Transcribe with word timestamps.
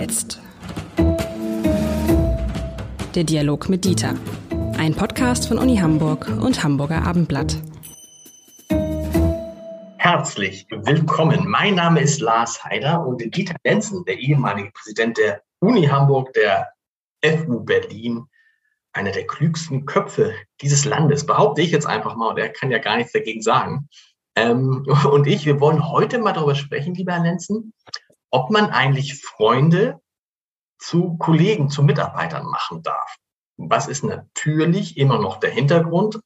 jetzt. 0.00 0.40
Der 3.14 3.24
Dialog 3.24 3.68
mit 3.68 3.84
Dieter. 3.84 4.14
Ein 4.78 4.94
Podcast 4.94 5.46
von 5.46 5.58
Uni 5.58 5.76
Hamburg 5.76 6.26
und 6.40 6.64
Hamburger 6.64 7.06
Abendblatt. 7.06 7.58
Herzlich 9.98 10.66
willkommen. 10.70 11.46
Mein 11.46 11.74
Name 11.74 12.00
ist 12.00 12.22
Lars 12.22 12.64
Heider 12.64 13.06
und 13.06 13.22
Dieter 13.36 13.56
Lenzen, 13.62 14.02
der 14.06 14.18
ehemalige 14.18 14.70
Präsident 14.72 15.18
der 15.18 15.42
Uni 15.58 15.84
Hamburg, 15.84 16.32
der 16.32 16.68
FU 17.22 17.60
Berlin, 17.60 18.24
einer 18.94 19.10
der 19.10 19.26
klügsten 19.26 19.84
Köpfe 19.84 20.32
dieses 20.62 20.86
Landes, 20.86 21.26
behaupte 21.26 21.60
ich 21.60 21.72
jetzt 21.72 21.86
einfach 21.86 22.16
mal, 22.16 22.30
und 22.30 22.38
er 22.38 22.48
kann 22.48 22.70
ja 22.70 22.78
gar 22.78 22.96
nichts 22.96 23.12
dagegen 23.12 23.42
sagen. 23.42 23.86
Ähm, 24.34 24.86
und 25.12 25.26
ich, 25.26 25.44
wir 25.44 25.60
wollen 25.60 25.86
heute 25.86 26.18
mal 26.20 26.32
darüber 26.32 26.54
sprechen, 26.54 26.94
lieber 26.94 27.12
Herr 27.12 27.22
Lenzen, 27.22 27.74
ob 28.30 28.50
man 28.50 28.70
eigentlich 28.70 29.22
Freunde 29.22 30.00
zu 30.78 31.16
Kollegen, 31.18 31.68
zu 31.68 31.82
Mitarbeitern 31.82 32.46
machen 32.46 32.82
darf. 32.82 33.16
Was 33.56 33.86
ist 33.86 34.02
natürlich 34.02 34.96
immer 34.96 35.18
noch 35.18 35.38
der 35.38 35.50
Hintergrund, 35.50 36.20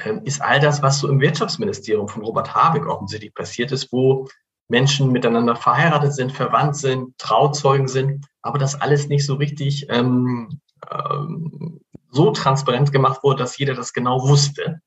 ähm, 0.00 0.22
ist 0.24 0.42
all 0.42 0.60
das, 0.60 0.82
was 0.82 0.98
so 1.00 1.08
im 1.08 1.20
Wirtschaftsministerium 1.20 2.08
von 2.08 2.22
Robert 2.22 2.54
Habeck 2.54 2.86
offensichtlich 2.86 3.34
passiert 3.34 3.72
ist, 3.72 3.90
wo 3.90 4.28
Menschen 4.68 5.10
miteinander 5.10 5.56
verheiratet 5.56 6.14
sind, 6.14 6.32
verwandt 6.32 6.76
sind, 6.76 7.16
Trauzeugen 7.18 7.88
sind, 7.88 8.26
aber 8.42 8.58
das 8.58 8.80
alles 8.80 9.08
nicht 9.08 9.24
so 9.24 9.34
richtig 9.36 9.86
ähm, 9.88 10.60
ähm, 10.90 11.80
so 12.10 12.30
transparent 12.30 12.92
gemacht 12.92 13.22
wurde, 13.22 13.38
dass 13.38 13.58
jeder 13.58 13.74
das 13.74 13.92
genau 13.92 14.28
wusste. 14.28 14.80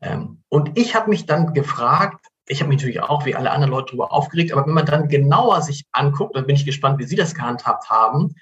Ähm, 0.00 0.42
und 0.48 0.78
ich 0.78 0.94
habe 0.94 1.10
mich 1.10 1.26
dann 1.26 1.54
gefragt, 1.54 2.27
ich 2.48 2.60
habe 2.60 2.68
mich 2.68 2.78
natürlich 2.78 3.00
auch 3.00 3.26
wie 3.26 3.34
alle 3.34 3.50
anderen 3.50 3.70
Leute 3.70 3.88
darüber 3.88 4.12
aufgeregt, 4.12 4.52
aber 4.52 4.66
wenn 4.66 4.74
man 4.74 4.86
dann 4.86 5.08
genauer 5.08 5.62
sich 5.62 5.84
anguckt, 5.92 6.34
dann 6.34 6.46
bin 6.46 6.56
ich 6.56 6.64
gespannt, 6.64 6.98
wie 6.98 7.04
Sie 7.04 7.16
das 7.16 7.34
gehandhabt 7.34 7.90
haben. 7.90 8.34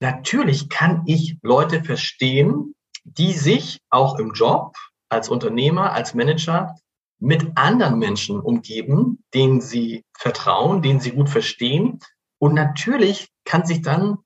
Natürlich 0.00 0.68
kann 0.68 1.02
ich 1.06 1.36
Leute 1.42 1.84
verstehen, 1.84 2.74
die 3.04 3.32
sich 3.32 3.78
auch 3.90 4.18
im 4.18 4.32
Job 4.32 4.74
als 5.08 5.28
Unternehmer, 5.28 5.92
als 5.92 6.14
Manager 6.14 6.74
mit 7.18 7.56
anderen 7.56 7.98
Menschen 7.98 8.40
umgeben, 8.40 9.22
denen 9.32 9.60
sie 9.60 10.04
vertrauen, 10.12 10.82
denen 10.82 11.00
sie 11.00 11.12
gut 11.12 11.30
verstehen. 11.30 12.00
Und 12.38 12.54
natürlich 12.54 13.28
kann 13.44 13.64
sich 13.64 13.80
dann 13.82 14.18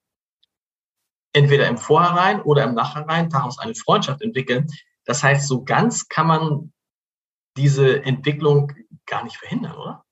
entweder 1.32 1.68
im 1.68 1.78
Vorhinein 1.78 2.42
oder 2.42 2.64
im 2.64 2.74
Nachhinein 2.74 3.28
daraus 3.28 3.58
eine 3.58 3.74
Freundschaft 3.74 4.22
entwickeln. 4.22 4.66
Das 5.04 5.22
heißt, 5.22 5.46
so 5.46 5.62
ganz 5.62 6.08
kann 6.08 6.26
man 6.26 6.72
diese 7.56 8.02
Entwicklung 8.02 8.72
gar 9.10 9.24
nicht 9.24 9.36
verhindern, 9.36 9.76
oder? 9.76 10.04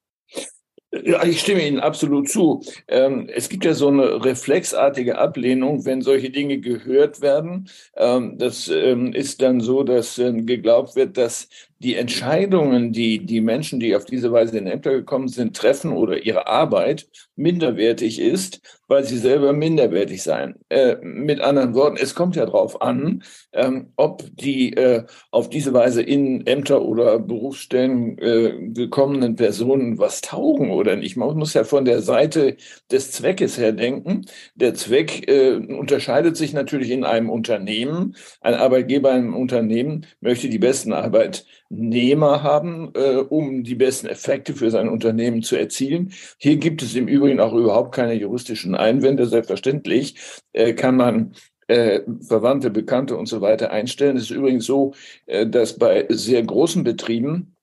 Ja, 0.91 1.23
ich 1.23 1.41
stimme 1.41 1.67
Ihnen 1.67 1.81
absolut 1.81 2.31
zu. 2.31 2.63
Ähm, 2.89 3.29
es 3.31 3.51
gibt 3.51 3.67
ja 3.67 3.75
so 3.75 3.89
eine 3.89 4.25
reflexartige 4.25 5.19
Ablehnung, 5.19 5.85
wenn 5.85 6.01
solche 6.01 6.31
Dinge 6.31 6.61
gehört 6.61 7.21
werden. 7.21 7.69
Ähm, 7.95 8.39
das 8.39 8.69
ähm, 8.69 9.13
ist 9.13 9.43
dann 9.43 9.61
so, 9.61 9.83
dass 9.83 10.17
geglaubt 10.17 10.97
wird, 10.97 11.19
dass 11.19 11.49
die 11.81 11.95
Entscheidungen, 11.95 12.93
die 12.93 13.25
die 13.25 13.41
Menschen, 13.41 13.79
die 13.79 13.95
auf 13.95 14.05
diese 14.05 14.33
Weise 14.33 14.59
in 14.59 14.67
Ämter 14.67 14.93
gekommen 14.93 15.29
sind, 15.29 15.57
treffen 15.57 15.93
oder 15.93 16.25
ihre 16.25 16.49
Arbeit 16.49 17.09
minderwertig 17.37 18.19
ist, 18.21 18.61
weil 18.89 19.05
sie 19.05 19.19
selber 19.19 19.53
minderwertig 19.53 20.23
seien. 20.23 20.57
Äh, 20.71 20.97
mit 21.03 21.41
anderen 21.41 21.75
Worten, 21.75 21.99
es 22.01 22.15
kommt 22.15 22.35
ja 22.35 22.47
darauf 22.47 22.83
an, 22.83 23.23
ähm, 23.53 23.93
ob 23.97 24.25
die 24.33 24.73
äh, 24.73 25.05
auf 25.31 25.51
diese 25.51 25.73
Weise 25.73 26.03
in 26.03 26.47
Ämter 26.47 26.83
oder 26.83 27.19
Berufsstellen 27.21 28.19
äh, 28.19 28.71
gekommenen 28.73 29.37
Personen 29.37 29.99
was 29.99 30.21
taugen 30.21 30.71
oder 30.71 30.97
nicht. 30.97 31.17
Man 31.17 31.37
muss 31.37 31.55
ja 31.55 31.65
von 31.65 31.85
der 31.85 32.01
Seite 32.01 32.57
des 32.91 33.13
Zweckes 33.13 33.57
her 33.59 33.73
denken. 33.73 34.25
Der 34.55 34.75
Zweck 34.75 35.29
äh, 35.29 35.53
unterscheidet 35.53 36.37
sich 36.37 36.53
natürlich 36.53 36.91
in 36.91 37.05
einem 37.05 37.31
Unternehmen. 37.31 38.17
Ein 38.41 38.55
Arbeitgeber 38.55 39.11
in 39.11 39.17
einem 39.17 39.37
Unternehmen 39.37 40.07
möchte 40.21 40.49
die 40.49 40.59
besten 40.59 40.93
Arbeit 40.93 41.45
Nehmer 41.71 42.43
haben, 42.43 42.93
äh, 42.95 43.17
um 43.17 43.63
die 43.65 43.75
besten 43.75 44.07
Effekte 44.07 44.55
für 44.55 44.71
sein 44.71 44.89
Unternehmen 44.89 45.43
zu 45.43 45.57
erzielen. 45.57 46.13
Hier 46.39 46.57
gibt 46.57 46.83
es 46.83 46.95
im 46.95 47.09
Übrigen 47.09 47.41
auch 47.41 47.53
überhaupt 47.53 47.95
keine 47.95 48.15
juristischen 48.15 48.75
Einwände. 48.75 49.27
Selbstverständlich 49.27 50.17
äh, 50.53 50.73
kann 50.73 50.97
man 50.97 51.35
äh, 51.69 52.01
Verwandte, 52.27 52.71
Bekannte 52.71 53.17
und 53.17 53.27
so 53.27 53.41
weiter 53.41 53.71
einstellen. 53.71 54.17
Es 54.17 54.25
ist 54.25 54.31
übrigens 54.31 54.65
so, 54.67 54.95
äh, 55.27 55.47
dass 55.47 55.79
bei 55.79 56.07
sehr 56.09 56.43
großen 56.43 56.85
Betrieben 56.85 57.55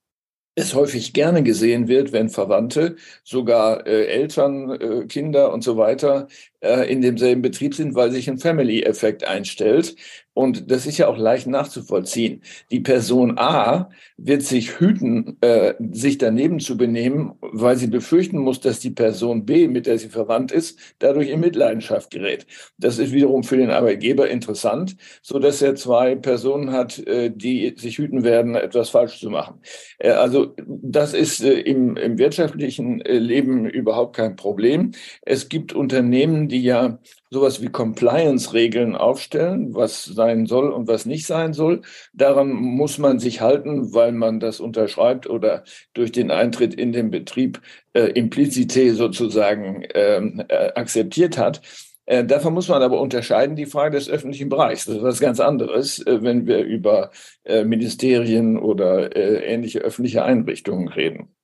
es 0.58 0.74
häufig 0.74 1.12
gerne 1.12 1.42
gesehen 1.42 1.86
wird, 1.86 2.12
wenn 2.12 2.30
Verwandte, 2.30 2.96
sogar 3.24 3.86
äh, 3.86 4.06
Eltern, 4.06 4.70
äh, 4.70 5.06
Kinder 5.06 5.52
und 5.52 5.62
so 5.62 5.76
weiter 5.76 6.28
äh, 6.60 6.90
in 6.90 7.02
demselben 7.02 7.42
Betrieb 7.42 7.74
sind, 7.74 7.94
weil 7.94 8.10
sich 8.10 8.28
ein 8.28 8.38
Family-Effekt 8.38 9.24
einstellt. 9.24 9.96
Und 10.36 10.70
das 10.70 10.84
ist 10.84 10.98
ja 10.98 11.08
auch 11.08 11.16
leicht 11.16 11.46
nachzuvollziehen. 11.46 12.42
Die 12.70 12.80
Person 12.80 13.38
A 13.38 13.88
wird 14.18 14.42
sich 14.42 14.78
hüten, 14.78 15.38
äh, 15.40 15.72
sich 15.92 16.18
daneben 16.18 16.60
zu 16.60 16.76
benehmen, 16.76 17.32
weil 17.40 17.78
sie 17.78 17.86
befürchten 17.86 18.36
muss, 18.36 18.60
dass 18.60 18.78
die 18.78 18.90
Person 18.90 19.46
B, 19.46 19.66
mit 19.66 19.86
der 19.86 19.98
sie 19.98 20.10
verwandt 20.10 20.52
ist, 20.52 20.78
dadurch 20.98 21.30
in 21.30 21.40
Mitleidenschaft 21.40 22.10
gerät. 22.10 22.46
Das 22.76 22.98
ist 22.98 23.12
wiederum 23.12 23.44
für 23.44 23.56
den 23.56 23.70
Arbeitgeber 23.70 24.28
interessant, 24.28 24.98
so 25.22 25.38
dass 25.38 25.62
er 25.62 25.74
zwei 25.74 26.16
Personen 26.16 26.70
hat, 26.70 26.98
äh, 27.06 27.32
die 27.34 27.74
sich 27.78 27.96
hüten 27.96 28.22
werden, 28.22 28.56
etwas 28.56 28.90
falsch 28.90 29.18
zu 29.18 29.30
machen. 29.30 29.62
Äh, 29.98 30.10
also 30.10 30.54
das 30.66 31.14
ist 31.14 31.42
äh, 31.42 31.60
im, 31.60 31.96
im 31.96 32.18
wirtschaftlichen 32.18 33.00
äh, 33.00 33.16
Leben 33.16 33.64
überhaupt 33.64 34.14
kein 34.14 34.36
Problem. 34.36 34.90
Es 35.22 35.48
gibt 35.48 35.72
Unternehmen, 35.72 36.48
die 36.48 36.62
ja 36.62 36.98
sowas 37.36 37.60
wie 37.60 37.68
Compliance-Regeln 37.68 38.96
aufstellen, 38.96 39.74
was 39.74 40.04
sein 40.04 40.46
soll 40.46 40.70
und 40.70 40.88
was 40.88 41.04
nicht 41.04 41.26
sein 41.26 41.52
soll. 41.52 41.82
Daran 42.14 42.50
muss 42.50 42.96
man 42.96 43.18
sich 43.18 43.42
halten, 43.42 43.92
weil 43.92 44.12
man 44.12 44.40
das 44.40 44.58
unterschreibt 44.58 45.28
oder 45.28 45.62
durch 45.92 46.12
den 46.12 46.30
Eintritt 46.30 46.72
in 46.72 46.92
den 46.92 47.10
Betrieb 47.10 47.60
äh, 47.92 48.06
implizite 48.12 48.94
sozusagen 48.94 49.84
ähm, 49.92 50.42
äh, 50.48 50.72
akzeptiert 50.74 51.36
hat. 51.36 51.60
Äh, 52.06 52.24
davon 52.24 52.54
muss 52.54 52.68
man 52.68 52.82
aber 52.82 53.02
unterscheiden 53.02 53.54
die 53.54 53.66
Frage 53.66 53.98
des 53.98 54.08
öffentlichen 54.08 54.48
Bereichs. 54.48 54.86
Das 54.86 54.96
ist 54.96 55.02
was 55.02 55.20
ganz 55.20 55.38
anderes, 55.38 55.98
äh, 56.06 56.22
wenn 56.22 56.46
wir 56.46 56.64
über 56.64 57.10
äh, 57.44 57.64
Ministerien 57.64 58.58
oder 58.58 59.14
äh, 59.14 59.44
ähnliche 59.44 59.80
öffentliche 59.80 60.24
Einrichtungen 60.24 60.88
reden 60.88 61.35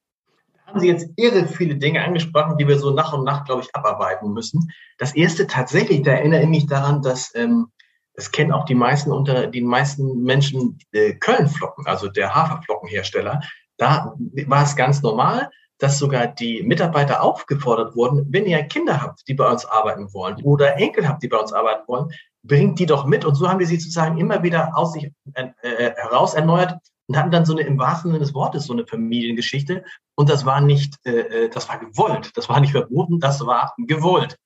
haben 0.72 0.80
Sie 0.80 0.88
jetzt 0.88 1.10
irre 1.16 1.46
viele 1.46 1.76
Dinge 1.76 2.02
angesprochen, 2.02 2.56
die 2.56 2.66
wir 2.66 2.78
so 2.78 2.90
nach 2.90 3.12
und 3.12 3.24
nach, 3.24 3.44
glaube 3.44 3.62
ich, 3.62 3.74
abarbeiten 3.74 4.32
müssen. 4.32 4.72
Das 4.96 5.14
erste 5.14 5.46
tatsächlich, 5.46 6.02
da 6.02 6.12
erinnere 6.12 6.42
ich 6.42 6.48
mich 6.48 6.66
daran, 6.66 7.02
dass 7.02 7.34
ähm, 7.34 7.68
das 8.14 8.30
kennen 8.30 8.52
auch 8.52 8.64
die 8.64 8.74
meisten 8.74 9.12
unter 9.12 9.46
die 9.46 9.60
meisten 9.60 10.22
Menschen 10.22 10.78
äh, 10.92 11.14
Kölnflocken, 11.14 11.86
also 11.86 12.08
der 12.08 12.34
Haferflockenhersteller. 12.34 13.42
Da 13.76 14.14
war 14.46 14.64
es 14.64 14.76
ganz 14.76 15.02
normal, 15.02 15.50
dass 15.78 15.98
sogar 15.98 16.26
die 16.26 16.62
Mitarbeiter 16.62 17.22
aufgefordert 17.22 17.94
wurden, 17.94 18.26
wenn 18.30 18.46
ihr 18.46 18.62
Kinder 18.62 19.02
habt, 19.02 19.26
die 19.28 19.34
bei 19.34 19.50
uns 19.50 19.66
arbeiten 19.66 20.12
wollen 20.14 20.36
oder 20.42 20.76
Enkel 20.76 21.06
habt, 21.06 21.22
die 21.22 21.28
bei 21.28 21.38
uns 21.38 21.52
arbeiten 21.52 21.86
wollen, 21.86 22.10
bringt 22.44 22.78
die 22.78 22.86
doch 22.86 23.04
mit. 23.04 23.24
Und 23.24 23.34
so 23.34 23.48
haben 23.48 23.58
wir 23.58 23.66
sie 23.66 23.76
sozusagen 23.76 24.18
immer 24.18 24.42
wieder 24.42 24.76
aus 24.76 24.94
sich 24.94 25.10
äh, 25.34 25.48
äh 25.62 25.94
heraus 25.96 26.34
erneuert 26.34 26.78
und 27.12 27.18
hatten 27.18 27.30
dann 27.30 27.44
so 27.44 27.52
eine 27.52 27.60
im 27.66 27.78
wahrsten 27.78 28.10
Sinne 28.10 28.20
des 28.20 28.32
Wortes 28.32 28.64
so 28.64 28.72
eine 28.72 28.86
Familiengeschichte. 28.86 29.84
Und 30.14 30.30
das 30.30 30.46
war 30.46 30.62
nicht, 30.62 30.94
äh, 31.04 31.44
äh, 31.44 31.48
das 31.50 31.68
war 31.68 31.78
gewollt, 31.78 32.34
das 32.38 32.48
war 32.48 32.58
nicht 32.58 32.70
verboten, 32.70 33.20
das 33.20 33.44
war 33.44 33.74
gewollt. 33.76 34.38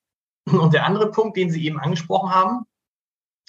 Und 0.45 0.73
der 0.73 0.85
andere 0.85 1.09
Punkt, 1.09 1.37
den 1.37 1.49
Sie 1.49 1.65
eben 1.65 1.79
angesprochen 1.79 2.29
haben, 2.29 2.65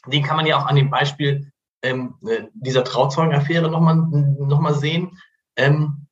den 0.06 0.22
kann 0.22 0.36
man 0.36 0.46
ja 0.46 0.56
auch 0.56 0.66
an 0.66 0.76
dem 0.76 0.88
Beispiel 0.88 1.50
ähm, 1.82 2.14
äh, 2.28 2.44
dieser 2.52 2.84
Trauzeugenaffäre 2.84 3.68
nochmal 3.68 3.96
noch 3.96 4.60
mal 4.60 4.74
sehen. 4.74 5.18
Ähm, 5.56 6.06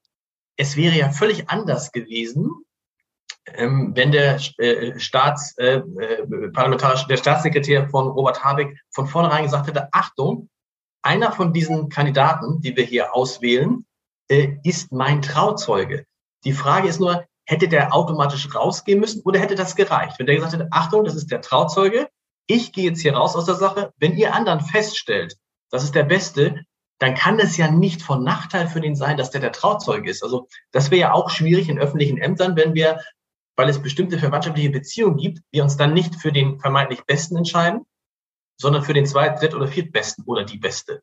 es 0.57 0.77
wäre 0.77 0.97
ja 0.97 1.11
völlig 1.11 1.49
anders 1.49 1.93
gewesen, 1.93 2.51
ähm, 3.55 3.93
wenn 3.95 4.11
der 4.11 4.41
äh, 4.59 4.99
Staats, 4.99 5.57
äh, 5.59 5.77
äh, 5.77 6.27
der 6.29 7.17
Staatssekretär 7.17 7.89
von 7.89 8.09
Robert 8.09 8.43
Habeck 8.43 8.77
von 8.91 9.07
vornherein 9.07 9.45
gesagt 9.45 9.69
hätte, 9.69 9.91
Achtung, 9.93 10.49
einer 11.07 11.33
von 11.33 11.53
diesen 11.53 11.89
Kandidaten, 11.89 12.61
die 12.61 12.77
wir 12.77 12.85
hier 12.85 13.15
auswählen, 13.15 13.87
äh, 14.29 14.57
ist 14.65 14.93
mein 14.93 15.23
Trauzeuge. 15.23 16.05
Die 16.45 16.53
Frage 16.53 16.89
ist 16.89 17.01
nur, 17.01 17.25
hätte 17.47 17.69
der 17.69 17.95
automatisch 17.95 18.53
rausgehen 18.55 19.01
müssen 19.01 19.23
oder 19.23 19.39
hätte 19.39 19.55
das 19.55 19.77
gereicht? 19.77 20.19
Wenn 20.19 20.27
der 20.27 20.35
gesagt 20.35 20.55
hätte, 20.55 20.69
Achtung, 20.73 21.05
das 21.05 21.15
ist 21.15 21.31
der 21.31 21.41
Trauzeuge, 21.41 22.09
ich 22.49 22.73
gehe 22.73 22.91
jetzt 22.91 23.01
hier 23.01 23.15
raus 23.15 23.37
aus 23.37 23.47
der 23.47 23.55
Sache, 23.55 23.93
wenn 23.99 24.17
ihr 24.17 24.35
anderen 24.35 24.61
feststellt, 24.61 25.37
das 25.71 25.85
ist 25.85 25.95
der 25.95 26.05
Beste, 26.05 26.65
dann 26.99 27.15
kann 27.15 27.39
es 27.39 27.57
ja 27.57 27.71
nicht 27.71 28.03
von 28.03 28.25
Nachteil 28.25 28.69
für 28.69 28.81
den 28.81 28.97
sein, 28.97 29.17
dass 29.17 29.31
der 29.31 29.41
der 29.41 29.53
Trauzeuge 29.53 30.11
ist. 30.11 30.23
Also 30.23 30.49
das 30.73 30.91
wäre 30.91 31.01
ja 31.01 31.13
auch 31.13 31.31
schwierig 31.31 31.69
in 31.69 31.79
öffentlichen 31.79 32.19
Ämtern, 32.19 32.57
wenn 32.57 32.75
wir, 32.75 33.01
weil 33.57 33.69
es 33.69 33.83
bestimmte 33.83 34.19
verwandtschaftliche 34.19 34.71
Beziehungen 34.71 35.17
gibt, 35.17 35.41
wir 35.51 35.63
uns 35.63 35.77
dann 35.77 35.95
nicht 35.95 36.17
für 36.17 36.33
den 36.33 36.59
vermeintlich 36.59 37.05
Besten 37.05 37.37
entscheiden, 37.37 37.83
sondern 38.57 38.83
für 38.83 38.95
den 38.95 39.07
zweit-, 39.07 39.41
dritt- 39.41 39.55
oder 39.55 39.69
viertbesten 39.69 40.25
oder 40.27 40.45
die 40.45 40.59
Beste. 40.59 41.03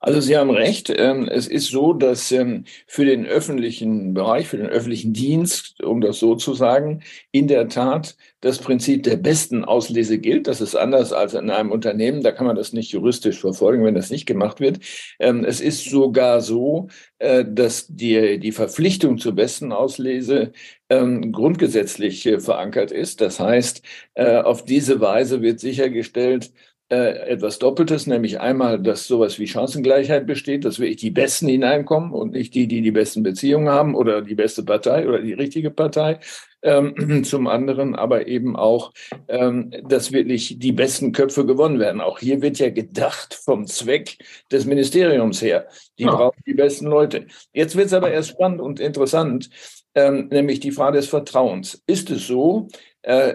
Also 0.00 0.20
Sie 0.20 0.36
haben 0.36 0.50
recht. 0.50 0.92
Ähm, 0.96 1.28
es 1.28 1.46
ist 1.48 1.68
so, 1.68 1.92
dass 1.92 2.30
ähm, 2.32 2.64
für 2.86 3.04
den 3.04 3.26
öffentlichen 3.26 4.14
Bereich, 4.14 4.46
für 4.48 4.58
den 4.58 4.68
öffentlichen 4.68 5.12
Dienst, 5.12 5.82
um 5.82 6.00
das 6.00 6.18
so 6.18 6.36
zu 6.36 6.54
sagen, 6.54 7.02
in 7.32 7.48
der 7.48 7.68
Tat 7.68 8.16
das 8.40 8.58
Prinzip 8.58 9.02
der 9.02 9.16
besten 9.16 9.64
Auslese 9.64 10.18
gilt. 10.18 10.46
Das 10.46 10.60
ist 10.60 10.76
anders 10.76 11.12
als 11.12 11.34
in 11.34 11.50
einem 11.50 11.72
Unternehmen. 11.72 12.22
Da 12.22 12.32
kann 12.32 12.46
man 12.46 12.56
das 12.56 12.72
nicht 12.72 12.92
juristisch 12.92 13.40
verfolgen, 13.40 13.84
wenn 13.84 13.94
das 13.94 14.10
nicht 14.10 14.26
gemacht 14.26 14.60
wird. 14.60 14.78
Ähm, 15.18 15.44
es 15.44 15.60
ist 15.60 15.84
sogar 15.90 16.40
so, 16.40 16.88
äh, 17.18 17.44
dass 17.46 17.86
die, 17.88 18.38
die 18.38 18.52
Verpflichtung 18.52 19.18
zur 19.18 19.32
besten 19.32 19.72
Auslese 19.72 20.52
grundgesetzlich 20.88 22.24
äh, 22.26 22.38
verankert 22.38 22.92
ist. 22.92 23.20
Das 23.20 23.40
heißt, 23.40 23.82
äh, 24.14 24.36
auf 24.36 24.64
diese 24.64 25.00
Weise 25.00 25.42
wird 25.42 25.58
sichergestellt, 25.58 26.52
äh, 26.88 27.30
etwas 27.30 27.58
Doppeltes, 27.58 28.06
nämlich 28.06 28.38
einmal, 28.38 28.80
dass 28.80 29.08
sowas 29.08 29.38
wie 29.40 29.48
Chancengleichheit 29.48 30.26
besteht, 30.26 30.64
dass 30.64 30.78
wirklich 30.78 30.98
die 30.98 31.10
Besten 31.10 31.48
hineinkommen 31.48 32.12
und 32.12 32.32
nicht 32.32 32.54
die, 32.54 32.68
die 32.68 32.80
die 32.80 32.92
besten 32.92 33.24
Beziehungen 33.24 33.68
haben 33.68 33.96
oder 33.96 34.22
die 34.22 34.36
beste 34.36 34.62
Partei 34.62 35.08
oder 35.08 35.20
die 35.20 35.32
richtige 35.32 35.72
Partei. 35.72 36.20
Ähm, 36.62 37.24
zum 37.24 37.48
anderen 37.48 37.96
aber 37.96 38.28
eben 38.28 38.54
auch, 38.54 38.92
ähm, 39.28 39.72
dass 39.88 40.12
wirklich 40.12 40.58
die 40.60 40.72
besten 40.72 41.12
Köpfe 41.12 41.44
gewonnen 41.44 41.80
werden. 41.80 42.00
Auch 42.00 42.20
hier 42.20 42.40
wird 42.40 42.58
ja 42.58 42.70
gedacht 42.70 43.34
vom 43.34 43.66
Zweck 43.66 44.18
des 44.52 44.64
Ministeriums 44.64 45.42
her. 45.42 45.66
Die 45.98 46.04
ja. 46.04 46.14
brauchen 46.14 46.40
die 46.46 46.54
besten 46.54 46.86
Leute. 46.86 47.26
Jetzt 47.52 47.76
wird 47.76 47.86
es 47.86 47.92
aber 47.92 48.10
erst 48.12 48.30
spannend 48.30 48.60
und 48.60 48.78
interessant, 48.78 49.50
ähm, 49.96 50.28
nämlich 50.30 50.60
die 50.60 50.72
Frage 50.72 50.98
des 50.98 51.08
Vertrauens. 51.08 51.82
Ist 51.86 52.10
es 52.10 52.26
so, 52.26 52.68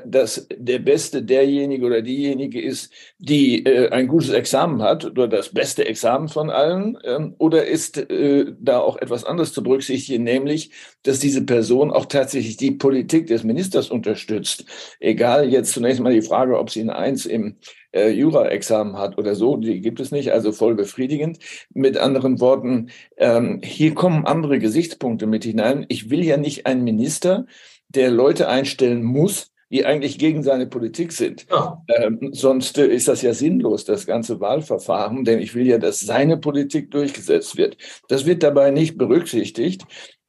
dass 0.06 0.48
der 0.54 0.80
Beste 0.80 1.24
derjenige 1.24 1.86
oder 1.86 2.02
diejenige 2.02 2.62
ist, 2.62 2.92
die 3.20 3.66
äh, 3.66 3.90
ein 3.90 4.08
gutes 4.10 4.30
Examen 4.32 4.82
hat 4.82 5.06
oder 5.06 5.30
das 5.30 5.50
beste 5.50 5.86
Examen 5.86 6.28
von 6.28 6.50
allen? 6.50 6.98
Ähm, 7.06 7.36
oder 7.38 7.66
ist 7.66 7.98
äh, 7.98 8.54
da 8.60 8.80
auch 8.80 8.98
etwas 8.98 9.24
anderes 9.24 9.54
zu 9.54 9.64
berücksichtigen, 9.64 10.26
nämlich, 10.26 10.72
dass 11.04 11.20
diese 11.20 11.46
Person 11.46 11.90
auch 11.90 12.06
tatsächlich 12.06 12.58
die 12.58 12.72
Politik 12.72 13.28
des 13.28 13.46
Ministers 13.46 13.90
unterstützt? 13.90 14.66
Egal 15.00 15.50
jetzt 15.50 15.72
zunächst 15.72 16.02
mal 16.02 16.14
die 16.14 16.22
Frage, 16.22 16.60
ob 16.60 16.70
sie 16.70 16.82
eine 16.82 16.98
Eins 16.98 17.26
im 17.26 17.56
äh, 17.94 18.10
Jura-Examen 18.10 18.98
hat 18.98 19.18
oder 19.18 19.36
so, 19.36 19.56
die 19.58 19.80
gibt 19.80 20.02
es 20.02 20.12
nicht, 20.12 20.34
also 20.34 20.52
voll 20.52 20.76
befriedigend. 20.76 21.40
Mit 21.74 21.98
anderen 21.98 22.42
Worten, 22.42 22.90
ähm, 23.18 23.62
hier 23.64 23.94
kommen 23.94 24.26
andere 24.26 24.60
Gesichtspunkte 24.60 25.28
mit 25.28 25.46
hinein. 25.46 25.86
Ich 25.88 26.10
will 26.10 26.26
ja 26.26 26.38
nicht 26.38 26.66
einen 26.66 26.84
Minister, 26.84 27.46
der 27.90 28.10
Leute 28.12 28.48
einstellen 28.48 29.04
muss, 29.04 29.51
die 29.72 29.86
eigentlich 29.86 30.20
gegen 30.20 30.44
seine 30.44 30.68
Politik 30.68 31.14
sind. 31.14 31.48
Ja. 31.50 31.82
Ähm, 31.88 32.30
sonst 32.34 32.78
äh, 32.78 32.88
ist 32.88 33.08
das 33.08 33.22
ja 33.22 33.34
sinnlos, 33.34 33.86
das 33.86 34.06
ganze 34.06 34.40
Wahlverfahren, 34.40 35.24
denn 35.24 35.40
ich 35.40 35.56
will 35.56 35.66
ja, 35.66 35.78
dass 35.78 36.00
seine 36.00 36.38
Politik 36.38 36.92
durchgesetzt 36.92 37.58
wird. 37.58 37.78
Das 38.10 38.26
wird 38.26 38.44
dabei 38.44 38.72
nicht 38.72 38.98
berücksichtigt. 38.98 39.84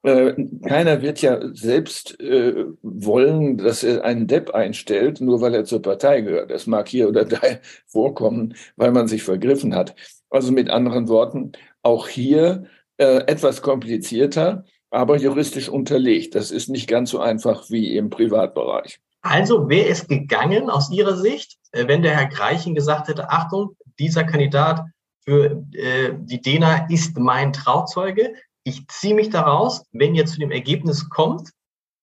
Äh, 0.04 0.34
keiner 0.66 1.02
wird 1.02 1.22
ja 1.22 1.40
selbst 1.52 2.18
äh, 2.20 2.64
wollen, 2.82 3.58
dass 3.58 3.84
er 3.84 4.04
einen 4.04 4.26
Depp 4.26 4.50
einstellt, 4.50 5.20
nur 5.20 5.40
weil 5.40 5.54
er 5.54 5.64
zur 5.64 5.82
Partei 5.82 6.22
gehört. 6.22 6.50
Das 6.50 6.66
mag 6.66 6.88
hier 6.88 7.08
oder 7.08 7.24
da 7.24 7.40
vorkommen, 7.86 8.54
weil 8.76 8.92
man 8.92 9.08
sich 9.08 9.22
vergriffen 9.22 9.74
hat. 9.74 9.94
Also 10.30 10.52
mit 10.52 10.70
anderen 10.70 11.08
Worten, 11.08 11.52
auch 11.82 12.08
hier 12.08 12.64
äh, 12.96 13.26
etwas 13.26 13.62
komplizierter, 13.62 14.64
aber 14.90 15.16
juristisch 15.16 15.68
unterlegt. 15.68 16.34
Das 16.34 16.50
ist 16.50 16.68
nicht 16.68 16.88
ganz 16.88 17.10
so 17.10 17.20
einfach 17.20 17.70
wie 17.70 17.96
im 17.96 18.10
Privatbereich. 18.10 19.00
Also 19.22 19.68
wäre 19.68 19.88
es 19.88 20.08
gegangen 20.08 20.68
aus 20.68 20.90
Ihrer 20.90 21.16
Sicht, 21.16 21.56
äh, 21.70 21.86
wenn 21.86 22.02
der 22.02 22.16
Herr 22.16 22.26
Greichen 22.26 22.74
gesagt 22.74 23.08
hätte, 23.08 23.30
Achtung, 23.30 23.76
dieser 23.98 24.24
Kandidat 24.24 24.84
für 25.24 25.64
äh, 25.72 26.12
die 26.18 26.40
DENA 26.40 26.88
ist 26.88 27.16
mein 27.18 27.52
Trauzeuge. 27.52 28.34
Ich 28.64 28.86
ziehe 28.88 29.14
mich 29.14 29.30
daraus, 29.30 29.84
wenn 29.92 30.14
ihr 30.14 30.26
zu 30.26 30.38
dem 30.38 30.50
Ergebnis 30.50 31.08
kommt, 31.08 31.50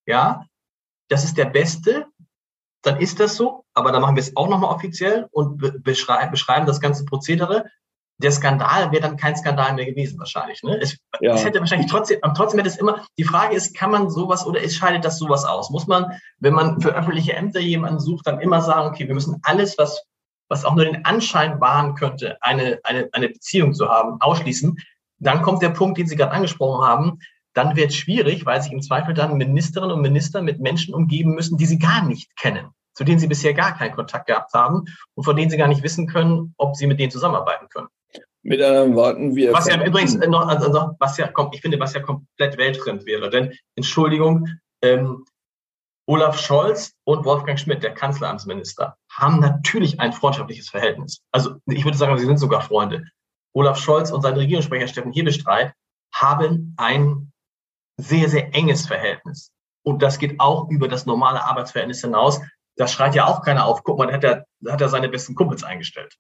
ja, 0.06 0.46
das 1.10 1.24
ist 1.24 1.38
der 1.38 1.46
Beste, 1.46 2.08
dann 2.82 3.00
ist 3.00 3.20
das 3.20 3.36
so, 3.36 3.66
aber 3.74 3.92
dann 3.92 4.02
machen 4.02 4.16
wir 4.16 4.24
es 4.24 4.36
auch 4.38 4.48
nochmal 4.48 4.74
offiziell 4.74 5.28
und 5.32 5.84
beschreiben, 5.84 6.32
beschreiben 6.32 6.66
das 6.66 6.80
ganze 6.80 7.04
Prozedere 7.04 7.66
der 8.20 8.32
Skandal 8.32 8.92
wäre 8.92 9.02
dann 9.02 9.18
kein 9.18 9.36
Skandal 9.36 9.74
mehr 9.74 9.86
gewesen 9.86 10.20
wahrscheinlich. 10.20 10.62
Ne? 10.62 10.78
Es, 10.82 10.98
ja. 11.22 11.34
es 11.34 11.46
hätte 11.46 11.60
wahrscheinlich 11.60 11.90
trotzdem, 11.90 12.20
trotzdem 12.36 12.60
hätte 12.60 12.70
es 12.70 12.78
immer, 12.78 13.06
die 13.18 13.24
Frage 13.24 13.56
ist, 13.56 13.76
kann 13.76 13.92
man 13.92 14.10
sowas 14.10 14.46
oder 14.46 14.62
es 14.62 14.76
scheidet 14.76 15.06
das 15.06 15.18
sowas 15.18 15.46
aus? 15.46 15.70
Muss 15.70 15.88
man, 15.88 16.12
wenn 16.40 16.54
man 16.54 16.82
für 16.82 16.94
öffentliche 16.94 17.34
Ämter 17.34 17.62
jemanden 17.62 18.00
sucht, 18.00 18.28
dann 18.28 18.42
immer 18.42 18.62
sagen, 18.62 18.90
okay, 18.90 19.08
wir 19.08 19.16
müssen 19.16 19.40
alles, 19.44 19.78
was, 19.78 20.04
was 20.50 20.66
auch 20.66 20.76
nur 20.76 20.84
den 20.84 21.06
Anschein 21.06 21.62
wahren 21.62 21.96
könnte, 21.96 22.38
eine, 22.42 22.80
eine, 22.84 23.08
eine 23.14 23.30
Beziehung 23.30 23.74
zu 23.74 23.88
haben, 23.88 24.20
ausschließen. 24.20 24.78
Dann 25.20 25.42
kommt 25.42 25.62
der 25.62 25.70
Punkt, 25.70 25.98
den 25.98 26.08
Sie 26.08 26.16
gerade 26.18 26.34
angesprochen 26.34 26.86
haben, 26.86 27.20
dann 27.54 27.76
wird 27.76 27.92
es 27.92 27.96
schwierig, 27.96 28.46
weil 28.46 28.62
sich 28.62 28.72
im 28.72 28.82
Zweifel 28.82 29.14
dann 29.14 29.38
Ministerinnen 29.38 29.96
und 29.96 30.02
Minister 30.02 30.42
mit 30.42 30.60
Menschen 30.60 30.94
umgeben 30.94 31.36
müssen, 31.36 31.58
die 31.58 31.66
sie 31.66 31.80
gar 31.80 32.06
nicht 32.06 32.36
kennen, 32.38 32.68
zu 32.94 33.04
denen 33.04 33.20
sie 33.20 33.28
bisher 33.28 33.54
gar 33.54 33.76
keinen 33.76 33.96
Kontakt 33.96 34.28
gehabt 34.28 34.54
haben 34.54 34.86
und 35.16 35.24
von 35.24 35.36
denen 35.36 35.50
sie 35.50 35.58
gar 35.58 35.68
nicht 35.68 35.84
wissen 35.84 36.08
können, 36.08 36.54
ob 36.58 36.76
sie 36.76 36.88
mit 36.88 37.00
denen 37.00 37.12
zusammenarbeiten 37.12 37.68
können. 37.70 37.88
Mit 38.42 38.62
anderen 38.62 38.96
Worten, 38.96 39.36
wir. 39.36 39.52
Was 39.54 39.68
ja 39.68 39.84
übrigens 39.84 40.16
noch, 40.16 40.48
also 40.48 40.96
was 41.00 41.18
ja, 41.18 41.32
ich 41.52 41.62
finde, 41.62 41.80
was 41.80 41.94
ja 41.94 42.02
komplett 42.02 42.58
weltfremd 42.58 43.06
wäre. 43.06 43.30
Denn, 43.30 43.54
Entschuldigung, 43.76 44.48
ähm, 44.82 45.26
Olaf 46.08 46.40
Scholz 46.40 46.94
und 47.04 47.26
Wolfgang 47.26 47.60
Schmidt, 47.60 47.84
der 47.84 47.94
Kanzleramtsminister, 47.94 48.98
haben 49.12 49.40
natürlich 49.40 50.00
ein 50.00 50.14
freundschaftliches 50.14 50.70
Verhältnis. 50.70 51.22
Also 51.32 51.58
ich 51.68 51.84
würde 51.86 51.98
sagen, 51.98 52.18
sie 52.18 52.26
sind 52.26 52.40
sogar 52.40 52.62
Freunde. 52.62 53.04
Olaf 53.54 53.78
Scholz 53.78 54.10
und 54.10 54.22
sein 54.22 54.36
Regierungssprecher 54.36 54.88
Steffen 54.88 55.12
Hebestreit 55.12 55.74
haben 56.14 56.74
ein 56.78 57.32
sehr, 57.98 58.30
sehr 58.30 58.56
enges 58.56 58.88
Verhältnis. 58.88 59.52
Und 59.84 60.02
das 60.02 60.18
geht 60.18 60.40
auch 60.40 60.70
über 60.70 60.88
das 60.88 61.06
normale 61.06 61.44
Arbeitsverhältnis 61.44 62.02
hinaus. 62.02 62.42
Das 62.76 62.92
schreit 62.92 63.16
ja 63.16 63.28
auch 63.28 63.44
keiner 63.44 63.66
auf. 63.66 63.84
Guck 63.84 63.98
mal, 63.98 64.08
da 64.08 64.14
hat 64.14 64.24
er, 64.24 64.46
da 64.62 64.74
hat 64.74 64.82
er 64.82 64.90
seine 64.90 65.10
besten 65.10 65.36
Kumpels 65.36 65.64
eingestellt. 65.64 66.16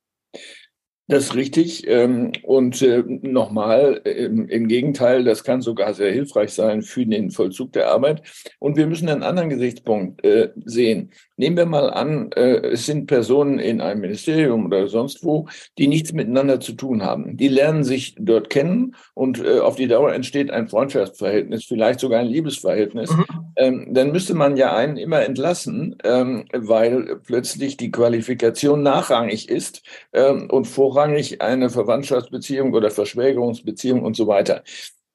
Das 1.10 1.24
ist 1.24 1.36
richtig. 1.36 1.88
Ähm, 1.88 2.34
und 2.44 2.84
äh, 2.84 3.04
nochmal, 3.08 4.00
im 4.06 4.68
Gegenteil, 4.68 5.24
das 5.24 5.44
kann 5.44 5.62
sogar 5.62 5.96
sehr 5.96 6.12
hilfreich 6.12 6.54
sein 6.54 6.84
für 6.84 7.04
den 7.04 7.32
Vollzug 7.32 7.74
der 7.74 7.90
Arbeit. 7.90 8.22
Und 8.60 8.78
wir 8.78 8.86
müssen 8.86 9.10
einen 9.10 9.24
anderen 9.24 9.50
Gesichtspunkt 9.50 10.24
äh, 10.24 10.50
sehen. 10.66 11.10
Nehmen 11.36 11.58
wir 11.58 11.66
mal 11.66 11.90
an, 11.90 12.32
äh, 12.36 12.58
es 12.68 12.86
sind 12.86 13.08
Personen 13.08 13.58
in 13.58 13.82
einem 13.82 14.02
Ministerium 14.02 14.68
oder 14.68 14.88
sonst 14.88 15.24
wo, 15.24 15.48
die 15.80 15.88
nichts 15.88 16.14
miteinander 16.14 16.60
zu 16.60 16.74
tun 16.74 17.02
haben. 17.02 17.38
Die 17.38 17.48
lernen 17.48 17.84
sich 17.84 18.14
dort 18.20 18.52
kennen 18.52 18.96
und 19.16 19.44
auf 19.48 19.78
die 19.78 19.88
Dauer 19.88 20.14
entsteht 20.14 20.52
ein 20.52 20.68
Freundschaftsverhältnis, 20.68 21.66
vielleicht 21.66 22.02
sogar 22.02 22.20
ein 22.20 22.28
Liebesverhältnis. 22.28 23.10
Mhm. 23.10 23.26
Ähm, 23.56 23.88
dann 23.94 24.12
müsste 24.12 24.36
man 24.36 24.58
ja 24.58 24.76
einen 24.76 24.98
immer 24.98 25.22
entlassen, 25.24 25.96
ähm, 26.04 26.46
weil 26.54 27.20
plötzlich 27.26 27.78
die 27.78 27.90
Qualifikation 27.90 28.84
nachrangig 28.84 29.50
ist 29.50 29.82
und 30.12 30.66
vorrangig 30.66 30.99
vorrangig 31.00 31.42
eine 31.42 31.70
Verwandtschaftsbeziehung 31.70 32.74
oder 32.74 32.92
Verschwägerungsbeziehung 32.92 34.04
und 34.04 34.16
so 34.18 34.28
weiter. 34.28 34.64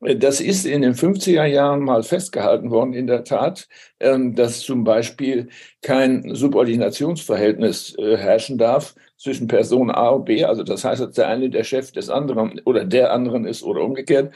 Das 0.00 0.40
ist 0.40 0.66
in 0.66 0.82
den 0.82 0.94
50er 0.94 1.44
Jahren 1.44 1.80
mal 1.80 2.02
festgehalten 2.02 2.70
worden, 2.70 2.94
in 2.94 3.06
der 3.06 3.24
Tat, 3.24 3.68
ähm, 4.00 4.34
dass 4.34 4.60
zum 4.60 4.84
Beispiel 4.84 5.48
kein 5.82 6.34
Subordinationsverhältnis 6.34 7.96
äh, 7.98 8.16
herrschen 8.16 8.58
darf 8.58 8.94
zwischen 9.16 9.46
Person 9.46 9.90
A 9.90 10.08
und 10.10 10.24
B. 10.24 10.44
Also 10.44 10.62
das 10.62 10.84
heißt, 10.84 11.02
dass 11.02 11.12
der 11.12 11.28
eine 11.28 11.48
der 11.48 11.64
Chef 11.64 11.92
des 11.92 12.10
anderen 12.10 12.60
oder 12.64 12.84
der 12.84 13.12
anderen 13.12 13.46
ist 13.46 13.62
oder 13.62 13.82
umgekehrt. 13.82 14.34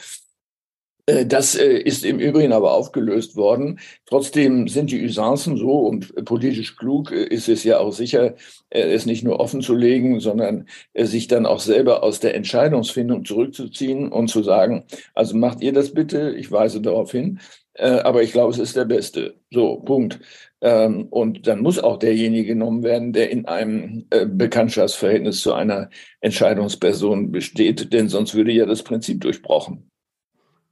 Äh, 1.09 1.27
das 1.27 1.55
äh, 1.55 1.79
ist 1.79 2.05
im 2.05 2.21
Übrigen 2.21 2.53
aber 2.53 2.73
aufgelöst 2.73 3.37
worden. 3.37 3.81
Trotzdem 4.07 4.69
sind 4.69 4.91
die 4.91 5.05
Usancen 5.05 5.57
so 5.57 5.79
und 5.87 6.15
politisch 6.25 6.77
klug 6.77 7.13
äh, 7.13 7.25
ist 7.25 7.49
es 7.49 7.65
ja 7.65 7.79
auch 7.79 7.93
sicher, 7.93 8.35
es 8.71 9.07
nicht 9.07 9.25
nur 9.25 9.41
offen 9.41 9.63
zu 9.63 9.75
legen, 9.75 10.21
sondern 10.21 10.67
sich 10.95 11.27
dann 11.27 11.47
auch 11.47 11.61
selber 11.61 12.03
aus 12.03 12.21
der 12.21 12.35
Entscheidungsfindung 12.35 13.25
zurückzuziehen 13.25 14.13
und 14.13 14.29
zu 14.29 14.43
sagen, 14.43 14.85
also 15.15 15.37
macht 15.37 15.63
ihr 15.63 15.73
das 15.73 15.95
bitte, 15.95 16.35
ich 16.37 16.53
weise 16.53 16.83
darauf 16.83 17.13
hin, 17.13 17.41
aber 17.75 18.23
ich 18.23 18.33
glaube, 18.33 18.53
es 18.53 18.59
ist 18.59 18.77
der 18.77 18.85
Beste. 18.85 19.37
So, 19.51 19.77
Punkt. 19.77 20.21
Ähm, 20.61 21.07
und 21.09 21.47
dann 21.47 21.61
muss 21.61 21.79
auch 21.79 21.99
derjenige 21.99 22.45
genommen 22.49 22.83
werden, 22.83 23.13
der 23.15 23.31
in 23.31 23.47
einem 23.47 24.07
Bekanntschaftsverhältnis 24.11 25.41
zu 25.41 25.55
einer 25.55 25.89
Entscheidungsperson 26.21 27.33
besteht, 27.33 27.93
denn 27.93 28.09
sonst 28.11 28.35
würde 28.35 28.53
ja 28.53 28.67
das 28.67 28.83
Prinzip 28.83 29.23
durchbrochen. 29.23 29.91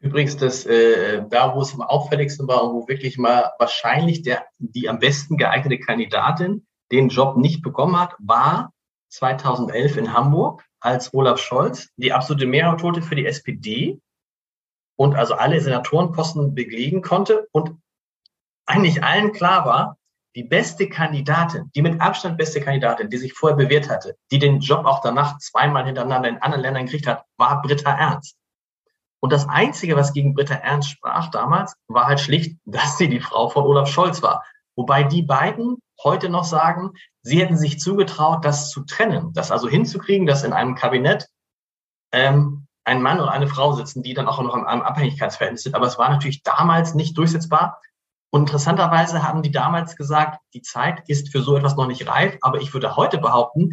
Übrigens, 0.00 0.36
das, 0.36 0.66
äh, 0.66 1.22
da, 1.28 1.54
wo 1.54 1.62
es 1.62 1.74
am 1.74 1.80
auffälligsten 1.82 2.46
war 2.46 2.64
und 2.64 2.74
wo 2.74 2.88
wirklich 2.88 3.18
mal 3.18 3.52
wahrscheinlich 3.58 4.22
der, 4.22 4.44
die 4.58 4.88
am 4.88 4.98
besten 4.98 5.36
geeignete 5.36 5.78
Kandidatin 5.78 6.66
den 6.92 7.08
Job 7.08 7.36
nicht 7.36 7.62
bekommen 7.62 7.98
hat, 7.98 8.14
war 8.18 8.72
2011 9.08 9.96
in 9.96 10.12
Hamburg, 10.12 10.64
als 10.80 11.12
Olaf 11.14 11.40
Scholz 11.40 11.88
die 11.96 12.12
absolute 12.12 12.46
Mehrheit 12.46 12.82
holte 12.82 13.02
für 13.02 13.16
die 13.16 13.26
SPD 13.26 13.98
und 14.96 15.14
also 15.14 15.34
alle 15.34 15.60
Senatorenposten 15.60 16.54
belegen 16.54 17.02
konnte 17.02 17.48
und 17.52 17.76
eigentlich 18.66 19.02
allen 19.02 19.32
klar 19.32 19.64
war, 19.64 19.98
die 20.34 20.44
beste 20.44 20.88
Kandidatin, 20.88 21.70
die 21.74 21.82
mit 21.82 22.00
Abstand 22.00 22.36
beste 22.36 22.60
Kandidatin, 22.60 23.08
die 23.08 23.16
sich 23.16 23.32
vorher 23.32 23.56
bewährt 23.56 23.88
hatte, 23.88 24.16
die 24.30 24.38
den 24.38 24.60
Job 24.60 24.84
auch 24.84 25.00
danach 25.00 25.38
zweimal 25.38 25.86
hintereinander 25.86 26.28
in 26.28 26.38
anderen 26.38 26.62
Ländern 26.62 26.84
gekriegt 26.84 27.06
hat, 27.06 27.24
war 27.38 27.62
Britta 27.62 27.90
Ernst. 27.90 28.36
Und 29.26 29.32
das 29.32 29.48
Einzige, 29.48 29.96
was 29.96 30.12
gegen 30.12 30.34
Britta 30.34 30.54
Ernst 30.54 30.88
sprach 30.88 31.32
damals, 31.32 31.74
war 31.88 32.06
halt 32.06 32.20
schlicht, 32.20 32.60
dass 32.64 32.96
sie 32.96 33.08
die 33.08 33.18
Frau 33.18 33.48
von 33.48 33.64
Olaf 33.64 33.88
Scholz 33.88 34.22
war. 34.22 34.44
Wobei 34.76 35.02
die 35.02 35.22
beiden 35.22 35.78
heute 36.00 36.28
noch 36.28 36.44
sagen, 36.44 36.92
sie 37.22 37.40
hätten 37.40 37.56
sich 37.56 37.80
zugetraut, 37.80 38.44
das 38.44 38.70
zu 38.70 38.84
trennen, 38.84 39.32
das 39.32 39.50
also 39.50 39.68
hinzukriegen, 39.68 40.28
dass 40.28 40.44
in 40.44 40.52
einem 40.52 40.76
Kabinett 40.76 41.26
ähm, 42.12 42.68
ein 42.84 43.02
Mann 43.02 43.18
und 43.18 43.28
eine 43.28 43.48
Frau 43.48 43.72
sitzen, 43.72 44.04
die 44.04 44.14
dann 44.14 44.28
auch 44.28 44.40
noch 44.40 44.54
in 44.54 44.64
einem 44.64 44.82
Abhängigkeitsverhältnis 44.82 45.64
sind. 45.64 45.74
Aber 45.74 45.88
es 45.88 45.98
war 45.98 46.08
natürlich 46.08 46.44
damals 46.44 46.94
nicht 46.94 47.18
durchsetzbar. 47.18 47.80
Und 48.30 48.42
interessanterweise 48.42 49.24
haben 49.24 49.42
die 49.42 49.50
damals 49.50 49.96
gesagt, 49.96 50.38
die 50.54 50.62
Zeit 50.62 51.02
ist 51.08 51.32
für 51.32 51.42
so 51.42 51.56
etwas 51.56 51.74
noch 51.74 51.88
nicht 51.88 52.06
reif. 52.06 52.38
Aber 52.42 52.60
ich 52.60 52.72
würde 52.72 52.94
heute 52.94 53.18
behaupten, 53.18 53.72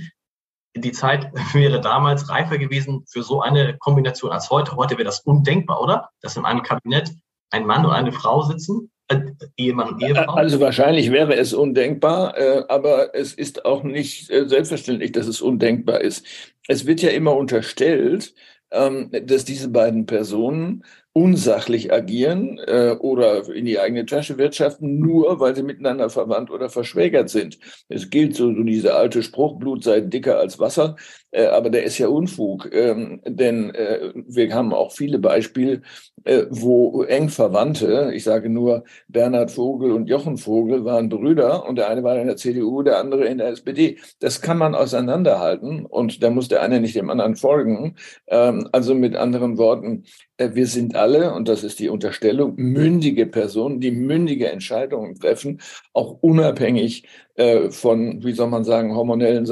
die 0.75 0.91
Zeit 0.91 1.31
wäre 1.53 1.81
damals 1.81 2.29
reifer 2.29 2.57
gewesen 2.57 3.05
für 3.09 3.23
so 3.23 3.41
eine 3.41 3.77
Kombination 3.79 4.31
als 4.31 4.49
heute. 4.49 4.75
Heute 4.75 4.97
wäre 4.97 5.05
das 5.05 5.21
undenkbar, 5.21 5.81
oder? 5.81 6.09
Dass 6.21 6.37
in 6.37 6.45
einem 6.45 6.63
Kabinett 6.63 7.11
ein 7.51 7.65
Mann 7.65 7.85
und 7.85 7.91
eine 7.91 8.11
Frau 8.11 8.41
sitzen, 8.41 8.91
äh, 9.09 9.19
Ehemann 9.57 9.89
und 9.89 10.03
Ehefrau. 10.03 10.33
Also 10.33 10.59
wahrscheinlich 10.59 11.11
wäre 11.11 11.35
es 11.35 11.53
undenkbar, 11.53 12.37
äh, 12.37 12.63
aber 12.67 13.15
es 13.15 13.33
ist 13.33 13.65
auch 13.65 13.83
nicht 13.83 14.29
äh, 14.31 14.47
selbstverständlich, 14.47 15.11
dass 15.11 15.27
es 15.27 15.41
undenkbar 15.41 16.01
ist. 16.01 16.25
Es 16.67 16.85
wird 16.85 17.01
ja 17.01 17.09
immer 17.09 17.35
unterstellt, 17.35 18.33
ähm, 18.71 19.11
dass 19.11 19.45
diese 19.45 19.69
beiden 19.69 20.05
Personen 20.05 20.83
unsachlich 21.13 21.93
agieren 21.93 22.59
äh, 22.65 22.95
oder 22.99 23.47
in 23.53 23.65
die 23.65 23.79
eigene 23.79 24.05
Tasche 24.05 24.39
wirtschaften, 24.39 24.97
nur 24.99 25.39
weil 25.39 25.55
sie 25.55 25.61
miteinander 25.61 26.09
verwandt 26.09 26.49
oder 26.49 26.69
verschwägert 26.69 27.29
sind. 27.29 27.59
Es 27.87 28.09
gilt 28.09 28.35
so, 28.35 28.53
so 28.53 28.63
diese 28.63 28.95
alte 28.95 29.21
Spruch, 29.21 29.59
Blut 29.59 29.83
sei 29.83 30.01
dicker 30.01 30.39
als 30.39 30.57
Wasser, 30.57 30.95
äh, 31.29 31.45
aber 31.45 31.69
der 31.69 31.83
ist 31.83 31.99
ja 31.99 32.07
Unfug, 32.07 32.69
ähm, 32.73 33.21
denn 33.25 33.75
äh, 33.75 34.11
wir 34.15 34.53
haben 34.53 34.73
auch 34.73 34.91
viele 34.91 35.19
Beispiele, 35.19 35.81
äh, 36.23 36.45
wo 36.49 37.03
eng 37.03 37.29
Verwandte, 37.29 38.11
ich 38.13 38.23
sage 38.23 38.49
nur 38.49 38.83
Bernhard 39.07 39.51
Vogel 39.51 39.91
und 39.91 40.07
Jochen 40.07 40.37
Vogel 40.37 40.85
waren 40.85 41.09
Brüder 41.09 41.67
und 41.67 41.75
der 41.75 41.89
eine 41.89 42.03
war 42.03 42.17
in 42.17 42.27
der 42.27 42.37
CDU, 42.37 42.81
der 42.81 42.99
andere 42.99 43.25
in 43.25 43.37
der 43.37 43.49
SPD. 43.49 43.99
Das 44.19 44.41
kann 44.41 44.57
man 44.57 44.73
auseinanderhalten 44.73 45.85
und 45.85 46.23
da 46.23 46.29
muss 46.29 46.47
der 46.47 46.61
eine 46.61 46.79
nicht 46.81 46.95
dem 46.95 47.09
anderen 47.09 47.35
folgen. 47.35 47.95
Ähm, 48.27 48.69
also 48.71 48.95
mit 48.95 49.15
anderen 49.15 49.57
Worten, 49.57 50.05
äh, 50.37 50.49
wir 50.53 50.67
sind 50.67 50.95
alle, 51.03 51.33
und 51.33 51.49
das 51.49 51.63
ist 51.63 51.79
die 51.79 51.89
Unterstellung, 51.89 52.55
mündige 52.55 53.25
Personen, 53.25 53.81
die 53.81 53.91
mündige 53.91 54.49
Entscheidungen 54.49 55.19
treffen, 55.19 55.61
auch 55.91 56.17
unabhängig 56.21 57.05
äh, 57.35 57.69
von, 57.69 58.23
wie 58.23 58.31
soll 58.31 58.47
man 58.47 58.63
sagen, 58.63 58.95
hormonellen 58.95 59.43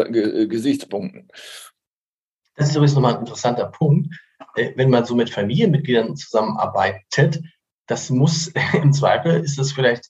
Gesichtspunkten. 0.50 1.28
Das 2.56 2.70
ist 2.70 2.76
übrigens 2.76 2.96
nochmal 2.96 3.16
ein 3.16 3.20
interessanter 3.20 3.66
Punkt. 3.66 4.16
Äh, 4.56 4.72
wenn 4.78 4.90
man 4.90 5.04
so 5.04 5.14
mit 5.14 5.30
Familienmitgliedern 5.30 6.16
zusammenarbeitet, 6.16 7.42
das 7.88 8.10
muss 8.10 8.54
im 8.82 8.94
Zweifel, 8.94 9.44
ist 9.44 9.60
das 9.60 9.74
vielleicht, 9.74 10.06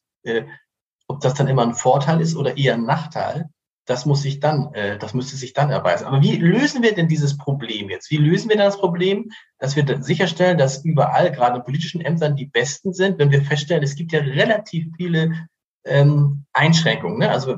ob 1.08 1.20
das 1.22 1.34
dann 1.34 1.48
immer 1.48 1.64
ein 1.64 1.74
Vorteil 1.74 2.22
ist 2.22 2.36
oder 2.36 2.56
eher 2.56 2.76
ein 2.76 2.86
Nachteil, 2.86 3.50
das 3.86 4.06
muss 4.06 4.22
sich 4.22 4.40
dann, 4.40 4.74
äh, 4.74 4.98
das 4.98 5.14
müsste 5.14 5.36
sich 5.36 5.54
dann 5.54 5.72
erweisen. 5.72 6.06
Aber 6.06 6.22
wie 6.22 6.38
lösen 6.38 6.84
wir 6.84 6.94
denn 6.94 7.08
dieses 7.08 7.38
Problem 7.38 7.90
jetzt? 7.90 8.12
Wie 8.12 8.18
lösen 8.18 8.50
wir 8.50 8.56
denn 8.56 8.66
das 8.66 8.78
Problem, 8.78 9.32
dass 9.58 9.76
wir 9.76 10.04
sicherstellen, 10.04 10.58
dass 10.58 10.86
überall, 10.86 11.32
gerade 11.32 11.58
in 11.58 11.64
politischen 11.64 12.02
Ämtern, 12.02 12.36
die 12.36 12.46
Besten 12.46 12.94
sind, 12.94 13.18
wenn 13.18 13.32
wir 13.32 13.42
feststellen, 13.42 13.84
es 13.84 13.96
gibt 13.96 14.12
ja 14.12 14.20
relativ 14.20 14.88
viele 14.98 15.48
ähm, 15.86 16.46
Einschränkungen. 16.54 17.20
Ne? 17.20 17.30
Also 17.30 17.58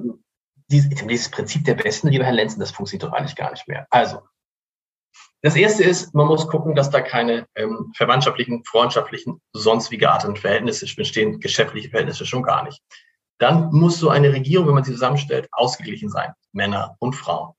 dieses, 0.70 0.90
dieses 0.90 1.30
Prinzip 1.30 1.66
der 1.66 1.76
Besten, 1.76 2.08
lieber 2.08 2.26
Herr 2.26 2.34
Lenzen, 2.34 2.60
das 2.60 2.72
funktioniert 2.72 3.04
doch 3.04 3.18
eigentlich 3.18 3.36
gar 3.36 3.52
nicht 3.52 3.68
mehr. 3.68 3.86
Also, 3.90 4.20
das 5.42 5.58
erste 5.58 5.84
ist, 5.84 6.16
man 6.16 6.28
muss 6.28 6.48
gucken, 6.48 6.74
dass 6.74 6.90
da 6.90 7.02
keine 7.02 7.46
ähm, 7.56 7.92
verwandtschaftlichen, 7.98 8.64
freundschaftlichen, 8.64 9.42
sonst 9.52 9.92
wie 9.92 9.98
gearteten 9.98 10.38
Verhältnisse 10.38 10.86
bestehen, 10.96 11.42
geschäftliche 11.42 11.90
Verhältnisse 11.90 12.26
schon 12.26 12.44
gar 12.44 12.64
nicht 12.64 12.82
dann 13.40 13.72
muss 13.72 14.00
so 14.00 14.10
eine 14.10 14.32
Regierung, 14.32 14.68
wenn 14.68 14.76
man 14.76 14.84
sie 14.84 14.94
zusammenstellt, 14.94 15.48
ausgeglichen 15.52 16.10
sein, 16.10 16.34
Männer 16.52 16.96
und 17.00 17.16
Frauen. 17.16 17.54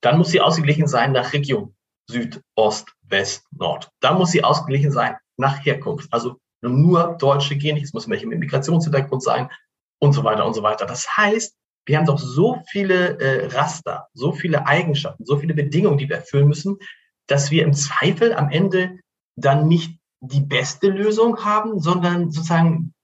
Dann 0.00 0.18
muss 0.18 0.30
sie 0.30 0.40
ausgeglichen 0.40 0.86
sein 0.86 1.12
nach 1.12 1.32
Region, 1.32 1.74
Süd, 2.08 2.40
Ost, 2.54 2.92
West, 3.02 3.44
Nord. 3.52 3.90
Dann 4.00 4.18
muss 4.18 4.30
sie 4.30 4.44
ausgeglichen 4.44 4.92
sein 4.92 5.16
nach 5.36 5.64
Herkunft, 5.64 6.12
also 6.12 6.36
nur 6.62 7.16
Deutsche 7.18 7.56
gehen 7.56 7.74
nicht, 7.74 7.84
es 7.84 7.92
muss 7.92 8.08
welche 8.08 8.26
mit 8.26 8.38
Migrationshintergrund 8.38 9.22
sein 9.22 9.50
und 9.98 10.12
so 10.12 10.24
weiter 10.24 10.46
und 10.46 10.54
so 10.54 10.62
weiter. 10.62 10.86
Das 10.86 11.16
heißt, 11.16 11.56
wir 11.86 11.98
haben 11.98 12.06
doch 12.06 12.18
so 12.18 12.62
viele 12.70 13.18
äh, 13.18 13.46
Raster, 13.54 14.08
so 14.14 14.32
viele 14.32 14.66
Eigenschaften, 14.66 15.24
so 15.24 15.36
viele 15.36 15.54
Bedingungen, 15.54 15.98
die 15.98 16.08
wir 16.08 16.16
erfüllen 16.16 16.48
müssen, 16.48 16.78
dass 17.26 17.50
wir 17.50 17.64
im 17.64 17.74
Zweifel 17.74 18.34
am 18.34 18.50
Ende 18.50 18.98
dann 19.36 19.68
nicht 19.68 19.98
die 20.20 20.40
beste 20.40 20.88
Lösung 20.88 21.44
haben, 21.44 21.80
sondern 21.80 22.30
sozusagen 22.30 22.94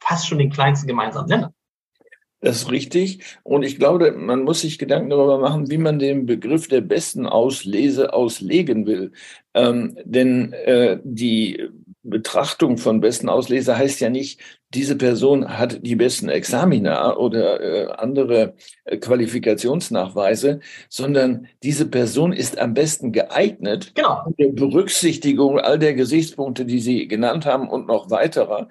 fast 0.00 0.26
schon 0.26 0.38
den 0.38 0.50
kleinsten 0.50 0.88
gemeinsamen 0.88 1.28
Nenner. 1.28 1.52
Das 2.46 2.58
ist 2.58 2.70
richtig. 2.70 3.24
Und 3.42 3.64
ich 3.64 3.76
glaube, 3.76 4.12
man 4.12 4.44
muss 4.44 4.60
sich 4.60 4.78
Gedanken 4.78 5.10
darüber 5.10 5.36
machen, 5.38 5.68
wie 5.68 5.78
man 5.78 5.98
den 5.98 6.26
Begriff 6.26 6.68
der 6.68 6.80
besten 6.80 7.26
Auslese 7.26 8.14
auslegen 8.14 8.86
will. 8.86 9.10
Ähm, 9.52 9.98
denn 10.04 10.52
äh, 10.52 11.00
die 11.02 11.68
Betrachtung 12.04 12.78
von 12.78 13.00
besten 13.00 13.28
Auslese 13.28 13.76
heißt 13.76 13.98
ja 13.98 14.10
nicht, 14.10 14.40
diese 14.74 14.94
Person 14.94 15.58
hat 15.58 15.84
die 15.84 15.96
besten 15.96 16.28
Examina 16.28 17.16
oder 17.16 17.60
äh, 17.60 17.92
andere 17.94 18.54
äh, 18.84 18.96
Qualifikationsnachweise, 18.98 20.60
sondern 20.88 21.48
diese 21.64 21.86
Person 21.88 22.32
ist 22.32 22.60
am 22.60 22.74
besten 22.74 23.10
geeignet, 23.10 23.90
genau. 23.96 24.32
der 24.38 24.52
Berücksichtigung 24.52 25.58
all 25.58 25.80
der 25.80 25.94
Gesichtspunkte, 25.94 26.64
die 26.64 26.78
Sie 26.78 27.08
genannt 27.08 27.44
haben 27.44 27.68
und 27.68 27.88
noch 27.88 28.08
weiterer, 28.10 28.68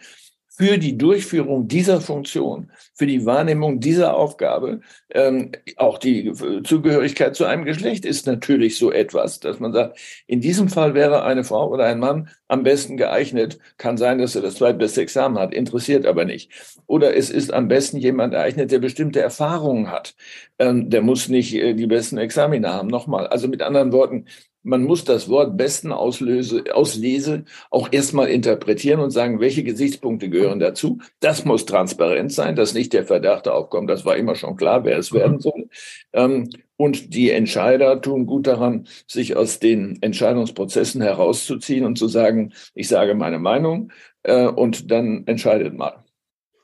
für 0.58 0.78
die 0.78 0.98
Durchführung 0.98 1.68
dieser 1.68 2.00
Funktion, 2.00 2.72
für 2.94 3.06
die 3.06 3.26
Wahrnehmung 3.26 3.80
dieser 3.80 4.16
Aufgabe, 4.16 4.80
ähm, 5.12 5.52
auch 5.76 5.98
die 5.98 6.32
Zugehörigkeit 6.64 7.36
zu 7.36 7.46
einem 7.46 7.66
Geschlecht 7.66 8.06
ist 8.06 8.26
natürlich 8.26 8.78
so 8.78 8.92
etwas, 8.92 9.40
dass 9.40 9.60
man 9.60 9.74
sagt, 9.74 10.00
in 10.28 10.40
diesem 10.42 10.70
Fall 10.70 10.94
wäre 10.94 11.24
eine 11.24 11.44
Frau 11.44 11.70
oder 11.70 11.86
ein 11.86 12.00
Mann 12.00 12.30
am 12.48 12.64
besten 12.64 12.96
geeignet. 12.96 13.60
Kann 13.78 13.98
sein, 13.98 14.20
dass 14.20 14.36
er 14.36 14.42
das 14.42 14.56
zweitbeste 14.56 15.02
Examen 15.02 15.38
hat, 15.38 15.54
interessiert 15.54 16.06
aber 16.06 16.26
nicht. 16.26 16.52
Oder 16.88 17.16
es 17.16 17.30
ist 17.30 17.54
am 17.54 17.68
besten 17.68 17.98
jemand 17.98 18.34
geeignet, 18.34 18.72
der 18.72 18.80
bestimmte 18.80 19.20
Erfahrungen 19.20 19.92
hat. 19.92 20.16
Ähm, 20.60 20.90
der 20.90 21.02
muss 21.02 21.28
nicht 21.28 21.54
äh, 21.54 21.74
die 21.74 21.88
besten 21.88 22.18
Examine 22.18 22.72
haben. 22.72 22.88
Nochmal. 22.88 23.28
Also 23.28 23.48
mit 23.48 23.62
anderen 23.62 23.92
Worten, 23.92 24.26
man 24.66 24.84
muss 24.84 25.04
das 25.04 25.30
Wort 25.30 25.58
besten 25.58 25.92
Auslöse, 25.92 26.64
Auslese 26.74 27.46
auch 27.70 27.90
erstmal 27.92 28.30
interpretieren 28.30 29.00
und 29.00 29.12
sagen, 29.12 29.40
welche 29.40 29.64
Gesichtspunkte 29.64 30.30
gehören 30.30 30.60
dazu. 30.60 30.98
Das 31.20 31.46
muss 31.46 31.66
transparent 31.66 32.34
sein, 32.34 32.56
dass 32.56 32.74
nicht 32.74 32.92
der 32.92 33.06
Verdacht 33.06 33.48
aufkommt. 33.48 33.90
Das 33.92 34.06
war 34.06 34.18
immer 34.18 34.34
schon 34.34 34.56
klar, 34.56 34.84
wer 34.84 34.98
es 34.98 35.14
werden 35.14 35.40
soll. 35.40 35.70
Ähm, 36.14 36.50
und 36.78 37.14
die 37.14 37.30
Entscheider 37.30 38.02
tun 38.02 38.26
gut 38.26 38.48
daran, 38.48 38.88
sich 39.08 39.38
aus 39.38 39.60
den 39.60 40.02
Entscheidungsprozessen 40.02 41.02
herauszuziehen 41.02 41.86
und 41.86 41.98
zu 41.98 42.08
sagen, 42.08 42.52
ich 42.74 42.88
sage 42.88 43.14
meine 43.14 43.40
Meinung 43.40 43.92
äh, 44.24 44.48
und 44.48 44.90
dann 44.90 45.28
entscheidet 45.28 45.76
mal. 45.76 46.04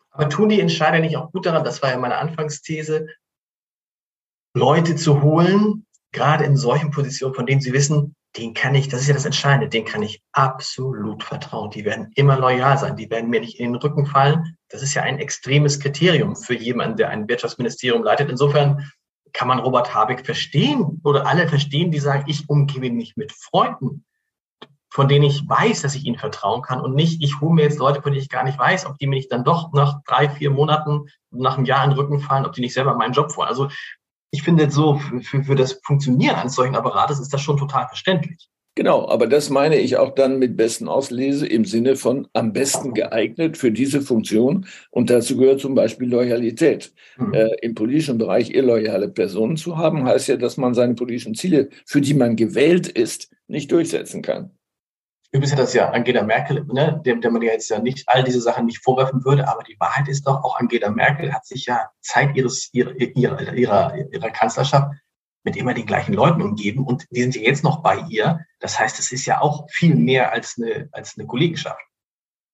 Aber 0.09 0.27
tun 0.27 0.49
die 0.49 0.59
Entscheider 0.59 0.99
nicht 0.99 1.17
auch 1.17 1.31
gut 1.31 1.45
daran, 1.45 1.63
das 1.63 1.83
war 1.83 1.91
ja 1.91 1.97
meine 1.97 2.17
Anfangsthese, 2.17 3.07
Leute 4.55 4.95
zu 4.95 5.21
holen, 5.21 5.85
gerade 6.11 6.43
in 6.45 6.57
solchen 6.57 6.91
Positionen, 6.91 7.35
von 7.35 7.45
denen 7.45 7.61
sie 7.61 7.73
wissen, 7.73 8.15
den 8.37 8.53
kann 8.53 8.75
ich, 8.75 8.87
das 8.87 9.01
ist 9.01 9.07
ja 9.07 9.13
das 9.13 9.25
Entscheidende, 9.25 9.67
den 9.67 9.83
kann 9.83 10.03
ich 10.03 10.21
absolut 10.31 11.23
vertrauen. 11.23 11.69
Die 11.71 11.83
werden 11.83 12.11
immer 12.15 12.37
loyal 12.37 12.77
sein, 12.77 12.95
die 12.95 13.09
werden 13.09 13.29
mir 13.29 13.41
nicht 13.41 13.59
in 13.59 13.73
den 13.73 13.81
Rücken 13.81 14.05
fallen. 14.05 14.57
Das 14.69 14.81
ist 14.81 14.93
ja 14.93 15.03
ein 15.03 15.19
extremes 15.19 15.79
Kriterium 15.79 16.35
für 16.35 16.55
jemanden, 16.55 16.97
der 16.97 17.09
ein 17.09 17.27
Wirtschaftsministerium 17.27 18.03
leitet. 18.03 18.29
Insofern 18.29 18.89
kann 19.33 19.47
man 19.47 19.59
Robert 19.59 19.93
Habeck 19.93 20.25
verstehen 20.25 21.01
oder 21.03 21.27
alle 21.27 21.47
verstehen, 21.47 21.91
die 21.91 21.99
sagen, 21.99 22.23
ich 22.27 22.49
umgebe 22.49 22.89
mich 22.89 23.17
mit 23.17 23.33
Freunden, 23.33 24.05
von 24.89 25.07
denen 25.07 25.23
ich 25.23 25.47
weiß, 25.47 25.81
dass 25.81 25.95
ich 25.95 26.05
ihnen 26.05 26.17
vertrauen 26.17 26.61
kann 26.61 26.81
und 26.81 26.95
nicht, 26.95 27.23
ich 27.23 27.39
hole 27.39 27.53
mir 27.53 27.63
jetzt 27.63 27.79
Leute, 27.79 28.01
von 28.01 28.11
denen 28.11 28.23
ich 28.23 28.29
gar 28.29 28.43
nicht 28.43 28.59
weiß, 28.59 28.85
ob 28.85 28.97
die 28.97 29.07
mir 29.07 29.15
nicht 29.15 29.31
dann 29.31 29.45
doch 29.45 29.71
nach 29.71 30.01
drei, 30.05 30.29
vier 30.29 30.51
Monaten, 30.51 31.07
nach 31.31 31.57
einem 31.57 31.65
Jahr 31.65 31.83
in 31.83 31.91
den 31.91 31.99
Rücken 31.99 32.19
fallen, 32.19 32.45
ob 32.45 32.53
die 32.53 32.61
nicht 32.61 32.73
selber 32.73 32.95
meinen 32.95 33.13
Job 33.13 33.35
wollen. 33.37 33.47
Also 33.47 33.69
ich 34.31 34.43
finde 34.43 34.71
so, 34.71 34.95
für, 34.95 35.43
für 35.43 35.55
das 35.55 35.79
Funktionieren 35.83 36.35
eines 36.35 36.55
solchen 36.55 36.75
Apparates 36.75 37.19
ist 37.19 37.33
das 37.33 37.41
schon 37.41 37.57
total 37.57 37.87
verständlich. 37.87 38.49
Genau, 38.75 39.09
aber 39.09 39.27
das 39.27 39.49
meine 39.49 39.77
ich 39.77 39.97
auch 39.97 40.15
dann 40.15 40.39
mit 40.39 40.55
besten 40.55 40.87
Auslese 40.87 41.45
im 41.45 41.65
Sinne 41.65 41.97
von 41.97 42.29
am 42.31 42.53
besten 42.53 42.93
geeignet 42.93 43.57
für 43.57 43.69
diese 43.69 44.01
Funktion. 44.01 44.65
Und 44.91 45.09
dazu 45.09 45.35
gehört 45.35 45.59
zum 45.59 45.75
Beispiel 45.75 46.07
Loyalität. 46.07 46.93
Mhm. 47.17 47.33
Äh, 47.33 47.49
Im 47.61 47.75
politischen 47.75 48.17
Bereich 48.17 48.51
illoyale 48.51 49.09
Personen 49.09 49.57
zu 49.57 49.77
haben, 49.77 50.05
heißt 50.05 50.29
ja, 50.29 50.37
dass 50.37 50.55
man 50.55 50.73
seine 50.73 50.95
politischen 50.95 51.35
Ziele, 51.35 51.67
für 51.85 51.99
die 51.99 52.13
man 52.13 52.37
gewählt 52.37 52.87
ist, 52.87 53.29
nicht 53.47 53.69
durchsetzen 53.73 54.21
kann. 54.21 54.51
Übrigens 55.33 55.53
hat 55.53 55.59
das 55.59 55.73
ja 55.73 55.89
Angela 55.91 56.23
Merkel, 56.23 56.65
ne, 56.65 57.01
der, 57.05 57.15
der 57.15 57.31
man 57.31 57.41
ja 57.41 57.53
jetzt 57.53 57.69
ja 57.69 57.79
nicht 57.79 58.07
all 58.07 58.23
diese 58.23 58.41
Sachen 58.41 58.65
nicht 58.65 58.83
vorwerfen 58.83 59.23
würde, 59.23 59.47
aber 59.47 59.63
die 59.63 59.79
Wahrheit 59.79 60.09
ist 60.09 60.27
doch, 60.27 60.43
auch 60.43 60.59
Angela 60.59 60.89
Merkel 60.89 61.33
hat 61.33 61.45
sich 61.45 61.67
ja 61.67 61.89
Zeit 62.01 62.35
ihres, 62.35 62.69
ihrer, 62.73 62.93
ihrer, 62.99 63.53
ihrer, 63.53 63.95
ihrer 64.11 64.29
Kanzlerschaft 64.29 64.91
mit 65.43 65.55
immer 65.55 65.73
den 65.73 65.85
gleichen 65.85 66.13
Leuten 66.13 66.41
umgeben 66.41 66.85
und 66.85 67.07
die 67.11 67.21
sind 67.21 67.35
ja 67.35 67.41
jetzt 67.43 67.63
noch 67.63 67.81
bei 67.81 67.97
ihr. 68.09 68.45
Das 68.59 68.77
heißt, 68.77 68.99
es 68.99 69.11
ist 69.11 69.25
ja 69.25 69.39
auch 69.39 69.67
viel 69.71 69.95
mehr 69.95 70.33
als 70.33 70.57
eine, 70.57 70.89
als 70.91 71.17
eine 71.17 71.25
Kollegenschaft. 71.25 71.81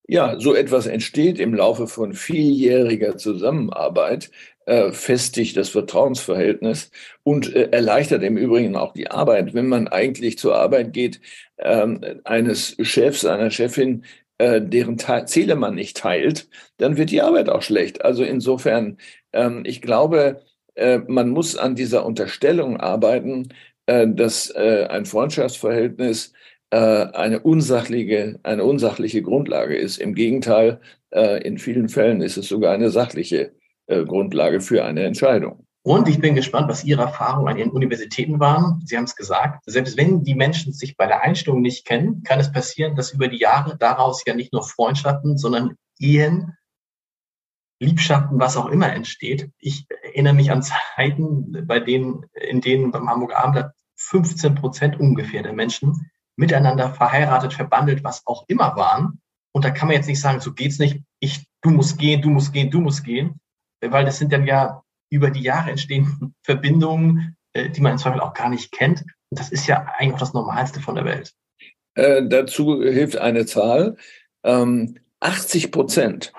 Ja, 0.09 0.39
so 0.39 0.55
etwas 0.55 0.87
entsteht 0.87 1.37
im 1.37 1.53
Laufe 1.53 1.85
von 1.87 2.13
vieljähriger 2.13 3.17
Zusammenarbeit, 3.17 4.31
äh, 4.65 4.91
festigt 4.93 5.57
das 5.57 5.67
Vertrauensverhältnis 5.69 6.91
und 7.23 7.53
äh, 7.53 7.69
erleichtert 7.71 8.23
im 8.23 8.37
Übrigen 8.37 8.77
auch 8.77 8.93
die 8.93 9.11
Arbeit. 9.11 9.53
Wenn 9.53 9.67
man 9.67 9.89
eigentlich 9.89 10.37
zur 10.37 10.55
Arbeit 10.55 10.93
geht, 10.93 11.19
ähm, 11.57 11.99
eines 12.23 12.77
Chefs, 12.81 13.25
einer 13.25 13.51
Chefin, 13.51 14.05
äh, 14.37 14.61
deren 14.61 14.97
Ziele 15.25 15.55
man 15.57 15.75
nicht 15.75 15.97
teilt, 15.97 16.47
dann 16.77 16.95
wird 16.95 17.11
die 17.11 17.21
Arbeit 17.21 17.49
auch 17.49 17.61
schlecht. 17.61 18.05
Also 18.05 18.23
insofern, 18.23 18.97
ähm, 19.33 19.63
ich 19.65 19.81
glaube, 19.81 20.41
äh, 20.75 20.99
man 21.07 21.29
muss 21.29 21.57
an 21.57 21.75
dieser 21.75 22.05
Unterstellung 22.05 22.77
arbeiten, 22.79 23.49
äh, 23.87 24.07
dass 24.07 24.51
äh, 24.51 24.87
ein 24.89 25.05
Freundschaftsverhältnis 25.05 26.27
äh, 26.27 26.46
eine 26.75 27.39
unsachliche, 27.41 28.39
eine 28.43 28.65
unsachliche 28.65 29.21
Grundlage 29.21 29.77
ist. 29.77 29.97
Im 29.97 30.15
Gegenteil, 30.15 30.81
äh, 31.11 31.41
in 31.43 31.57
vielen 31.57 31.87
Fällen 31.87 32.21
ist 32.21 32.37
es 32.37 32.47
sogar 32.47 32.73
eine 32.73 32.89
sachliche 32.89 33.53
äh, 33.85 34.03
Grundlage 34.03 34.59
für 34.59 34.83
eine 34.83 35.03
Entscheidung. 35.03 35.65
Und 35.83 36.09
ich 36.09 36.19
bin 36.19 36.35
gespannt, 36.35 36.67
was 36.67 36.83
Ihre 36.83 37.03
Erfahrungen 37.03 37.47
an 37.47 37.57
Ihren 37.57 37.71
Universitäten 37.71 38.41
waren. 38.41 38.81
Sie 38.85 38.97
haben 38.97 39.05
es 39.05 39.15
gesagt, 39.15 39.63
selbst 39.65 39.95
wenn 39.95 40.21
die 40.23 40.35
Menschen 40.35 40.73
sich 40.73 40.97
bei 40.97 41.07
der 41.07 41.21
Einstellung 41.21 41.61
nicht 41.61 41.85
kennen, 41.85 42.23
kann 42.23 42.41
es 42.41 42.51
passieren, 42.51 42.95
dass 42.95 43.13
über 43.13 43.29
die 43.29 43.39
Jahre 43.39 43.77
daraus 43.77 44.25
ja 44.25 44.33
nicht 44.33 44.51
nur 44.51 44.63
Freundschaften, 44.63 45.37
sondern 45.37 45.75
Ehen, 45.99 46.57
Liebschaften, 47.79 48.37
was 48.37 48.57
auch 48.57 48.65
immer 48.65 48.91
entsteht. 48.91 49.49
Ich 49.59 49.85
erinnere 50.03 50.33
mich 50.33 50.51
an 50.51 50.61
Zeiten, 50.61 51.65
bei 51.65 51.79
denen, 51.79 52.25
in 52.33 52.59
denen 52.59 52.91
beim 52.91 53.09
Hamburger 53.09 53.37
Abendblatt 53.37 53.71
15 53.95 54.55
Prozent 54.55 54.99
ungefähr 54.99 55.43
der 55.43 55.53
Menschen 55.53 56.11
miteinander 56.37 56.93
verheiratet, 56.93 57.53
verbandelt, 57.53 58.03
was 58.03 58.25
auch 58.25 58.45
immer 58.47 58.75
waren. 58.75 59.19
Und 59.53 59.65
da 59.65 59.71
kann 59.71 59.87
man 59.87 59.97
jetzt 59.97 60.07
nicht 60.07 60.21
sagen, 60.21 60.39
so 60.39 60.53
geht's 60.53 60.79
nicht, 60.79 61.01
ich, 61.19 61.47
du 61.61 61.71
musst 61.71 61.97
gehen, 61.97 62.21
du 62.21 62.29
musst 62.29 62.53
gehen, 62.53 62.69
du 62.69 62.79
musst 62.79 63.03
gehen, 63.03 63.39
weil 63.81 64.05
das 64.05 64.19
sind 64.19 64.31
dann 64.31 64.45
ja 64.45 64.83
über 65.09 65.31
die 65.31 65.41
Jahre 65.41 65.71
entstehende 65.71 66.11
Verbindungen, 66.43 67.35
äh, 67.53 67.69
die 67.69 67.81
man 67.81 67.93
im 67.93 67.97
Zweifel 67.97 68.21
auch 68.21 68.33
gar 68.33 68.49
nicht 68.49 68.71
kennt. 68.71 69.01
Und 69.29 69.39
das 69.39 69.51
ist 69.51 69.67
ja 69.67 69.85
eigentlich 69.97 70.13
auch 70.13 70.19
das 70.19 70.33
Normalste 70.33 70.79
von 70.79 70.95
der 70.95 71.05
Welt. 71.05 71.33
Äh, 71.95 72.27
dazu 72.27 72.81
hilft 72.81 73.17
eine 73.17 73.45
Zahl. 73.45 73.97
Ähm, 74.43 74.99
80 75.19 75.71
Prozent 75.71 76.33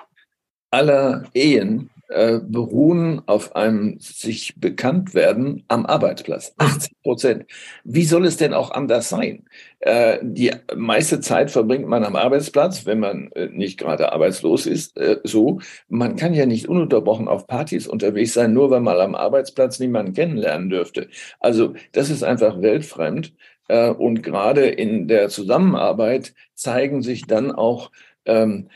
aller 0.71 1.25
Ehen 1.33 1.89
äh, 2.09 2.39
beruhen 2.41 3.21
auf 3.27 3.55
einem 3.55 3.99
sich 3.99 4.59
bekannt 4.59 5.13
werden 5.13 5.63
am 5.67 5.85
Arbeitsplatz. 5.85 6.55
80 6.57 7.03
Prozent. 7.03 7.45
Wie 7.83 8.03
soll 8.03 8.25
es 8.25 8.35
denn 8.35 8.55
auch 8.55 8.71
anders 8.71 9.09
sein? 9.09 9.45
Äh, 9.79 10.17
die 10.23 10.51
meiste 10.75 11.19
Zeit 11.19 11.51
verbringt 11.51 11.87
man 11.87 12.03
am 12.03 12.15
Arbeitsplatz, 12.15 12.87
wenn 12.87 12.99
man 12.99 13.31
äh, 13.33 13.49
nicht 13.49 13.77
gerade 13.77 14.11
arbeitslos 14.11 14.65
ist. 14.65 14.99
So, 15.23 15.59
man 15.87 16.15
kann 16.15 16.33
ja 16.33 16.47
nicht 16.47 16.67
ununterbrochen 16.67 17.27
auf 17.27 17.45
Partys 17.45 17.87
unterwegs 17.87 18.33
sein, 18.33 18.53
nur 18.53 18.71
weil 18.71 18.81
man 18.81 18.99
am 18.99 19.13
Arbeitsplatz 19.13 19.79
niemanden 19.79 20.13
kennenlernen 20.13 20.71
dürfte. 20.71 21.09
Also 21.39 21.75
das 21.91 22.09
ist 22.09 22.23
einfach 22.23 22.59
weltfremd. 22.59 23.33
Und 23.67 24.23
gerade 24.23 24.65
in 24.65 25.07
der 25.07 25.29
Zusammenarbeit 25.29 26.33
zeigen 26.55 27.03
sich 27.03 27.27
dann 27.27 27.51
auch 27.51 27.91
ähm, 28.25 28.69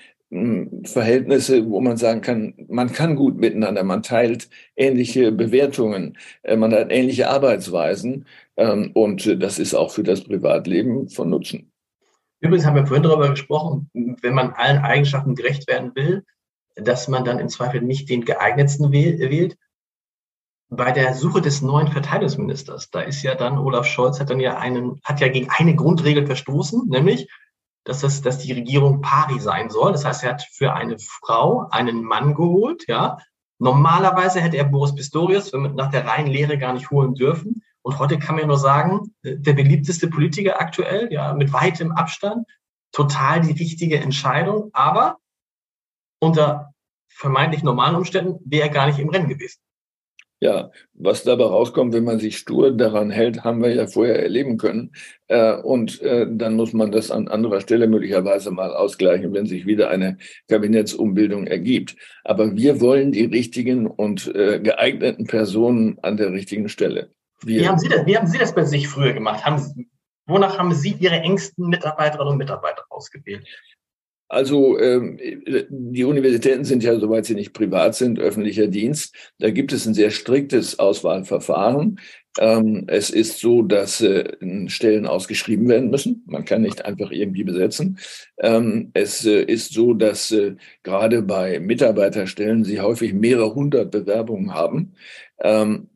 Verhältnisse, 0.83 1.69
wo 1.69 1.79
man 1.81 1.97
sagen 1.97 2.21
kann, 2.21 2.53
man 2.67 2.91
kann 2.91 3.15
gut 3.15 3.37
miteinander, 3.37 3.83
man 3.83 4.03
teilt 4.03 4.49
ähnliche 4.75 5.31
Bewertungen, 5.31 6.17
äh, 6.41 6.55
man 6.55 6.73
hat 6.73 6.91
ähnliche 6.91 7.29
Arbeitsweisen 7.29 8.25
ähm, 8.57 8.91
und 8.93 9.41
das 9.41 9.59
ist 9.59 9.73
auch 9.73 9.91
für 9.91 10.03
das 10.03 10.23
Privatleben 10.23 11.09
von 11.09 11.29
Nutzen. 11.29 11.71
Übrigens 12.39 12.65
haben 12.65 12.75
wir 12.75 12.85
vorhin 12.85 13.03
darüber 13.03 13.29
gesprochen, 13.29 13.89
wenn 13.93 14.33
man 14.33 14.51
allen 14.51 14.79
Eigenschaften 14.79 15.35
gerecht 15.35 15.67
werden 15.67 15.91
will, 15.95 16.23
dass 16.75 17.07
man 17.07 17.23
dann 17.23 17.39
im 17.39 17.47
Zweifel 17.47 17.81
nicht 17.81 18.09
den 18.09 18.25
geeignetsten 18.25 18.91
wählt. 18.91 19.55
Bei 20.69 20.91
der 20.91 21.13
Suche 21.13 21.41
des 21.41 21.61
neuen 21.61 21.87
Verteidigungsministers, 21.87 22.89
da 22.89 23.01
ist 23.01 23.21
ja 23.21 23.35
dann 23.35 23.59
Olaf 23.59 23.85
Scholz 23.85 24.19
hat 24.19 24.31
dann 24.31 24.39
ja 24.39 24.57
einen, 24.57 24.99
hat 25.03 25.21
ja 25.21 25.27
gegen 25.27 25.49
eine 25.51 25.75
Grundregel 25.75 26.25
verstoßen, 26.25 26.89
nämlich 26.89 27.29
dass, 27.83 28.01
das, 28.01 28.21
dass 28.21 28.39
die 28.39 28.53
Regierung 28.53 29.01
pari 29.01 29.39
sein 29.39 29.69
soll. 29.69 29.91
Das 29.91 30.05
heißt, 30.05 30.23
er 30.23 30.31
hat 30.31 30.43
für 30.51 30.73
eine 30.73 30.97
Frau 30.99 31.67
einen 31.69 32.03
Mann 32.03 32.33
geholt. 32.33 32.85
Ja. 32.87 33.17
Normalerweise 33.59 34.39
hätte 34.41 34.57
er 34.57 34.65
Boris 34.65 34.95
Pistorius 34.95 35.51
nach 35.53 35.91
der 35.91 36.05
reinen 36.05 36.27
Lehre 36.27 36.57
gar 36.57 36.73
nicht 36.73 36.91
holen 36.91 37.13
dürfen. 37.13 37.63
Und 37.81 37.99
heute 37.99 38.17
kann 38.17 38.35
man 38.35 38.47
nur 38.47 38.57
sagen, 38.57 39.13
der 39.23 39.53
beliebteste 39.53 40.07
Politiker 40.07 40.61
aktuell, 40.61 41.11
ja, 41.11 41.33
mit 41.33 41.51
weitem 41.51 41.91
Abstand, 41.91 42.47
total 42.93 43.41
die 43.41 43.51
richtige 43.51 43.99
Entscheidung. 43.99 44.69
Aber 44.71 45.17
unter 46.19 46.73
vermeintlich 47.09 47.63
normalen 47.63 47.95
Umständen 47.95 48.39
wäre 48.45 48.67
er 48.67 48.73
gar 48.73 48.87
nicht 48.87 48.99
im 48.99 49.09
Rennen 49.09 49.27
gewesen. 49.27 49.59
Ja, 50.43 50.71
was 50.93 51.23
dabei 51.23 51.45
rauskommt, 51.45 51.93
wenn 51.93 52.03
man 52.03 52.19
sich 52.19 52.37
stur 52.37 52.75
daran 52.75 53.11
hält, 53.11 53.45
haben 53.45 53.63
wir 53.63 53.73
ja 53.73 53.87
vorher 53.87 54.21
erleben 54.21 54.57
können. 54.57 54.91
Äh, 55.29 55.53
und 55.53 56.01
äh, 56.01 56.27
dann 56.29 56.55
muss 56.55 56.73
man 56.73 56.91
das 56.91 57.11
an 57.11 57.29
anderer 57.29 57.61
Stelle 57.61 57.87
möglicherweise 57.87 58.51
mal 58.51 58.75
ausgleichen, 58.75 59.33
wenn 59.33 59.45
sich 59.45 59.65
wieder 59.65 59.89
eine 59.89 60.17
Kabinettsumbildung 60.49 61.47
ergibt. 61.47 61.95
Aber 62.25 62.57
wir 62.57 62.81
wollen 62.81 63.13
die 63.13 63.23
richtigen 63.23 63.87
und 63.87 64.35
äh, 64.35 64.59
geeigneten 64.59 65.27
Personen 65.27 65.97
an 66.01 66.17
der 66.17 66.33
richtigen 66.33 66.67
Stelle. 66.67 67.11
Wir 67.41 67.61
wie, 67.61 67.67
haben 67.69 67.79
Sie 67.79 67.87
das, 67.87 68.05
wie 68.05 68.17
haben 68.17 68.27
Sie 68.27 68.37
das 68.37 68.53
bei 68.53 68.65
sich 68.65 68.89
früher 68.89 69.13
gemacht? 69.13 69.45
Haben 69.45 69.87
wonach 70.25 70.59
haben 70.59 70.73
Sie 70.73 70.97
Ihre 70.99 71.21
engsten 71.21 71.69
Mitarbeiterinnen 71.69 72.33
und 72.33 72.37
Mitarbeiter 72.37 72.83
ausgewählt? 72.89 73.47
Also 74.33 74.79
ähm, 74.79 75.19
die 75.69 76.03
Universitäten 76.03 76.65
sind 76.65 76.83
ja, 76.83 76.99
soweit 76.99 77.25
sie 77.25 77.35
nicht 77.35 77.53
privat 77.53 77.93
sind, 77.93 78.19
öffentlicher 78.19 78.65
Dienst. 78.65 79.15
Da 79.37 79.51
gibt 79.51 79.71
es 79.71 79.85
ein 79.85 79.93
sehr 79.93 80.09
striktes 80.09 80.79
Auswahlverfahren. 80.79 81.99
Ähm, 82.39 82.85
es 82.87 83.11
ist 83.11 83.39
so, 83.39 83.61
dass 83.61 84.01
äh, 84.01 84.33
Stellen 84.67 85.05
ausgeschrieben 85.05 85.69
werden 85.69 85.91
müssen. 85.91 86.23
Man 86.25 86.45
kann 86.45 86.63
nicht 86.63 86.83
einfach 86.83 87.11
irgendwie 87.11 87.43
besetzen. 87.43 87.99
Ähm, 88.39 88.89
es 88.95 89.23
äh, 89.23 89.43
ist 89.43 89.71
so, 89.71 89.93
dass 89.93 90.31
äh, 90.31 90.55
gerade 90.81 91.21
bei 91.21 91.59
Mitarbeiterstellen 91.59 92.63
sie 92.63 92.81
häufig 92.81 93.13
mehrere 93.13 93.53
hundert 93.53 93.91
Bewerbungen 93.91 94.53
haben. 94.53 94.93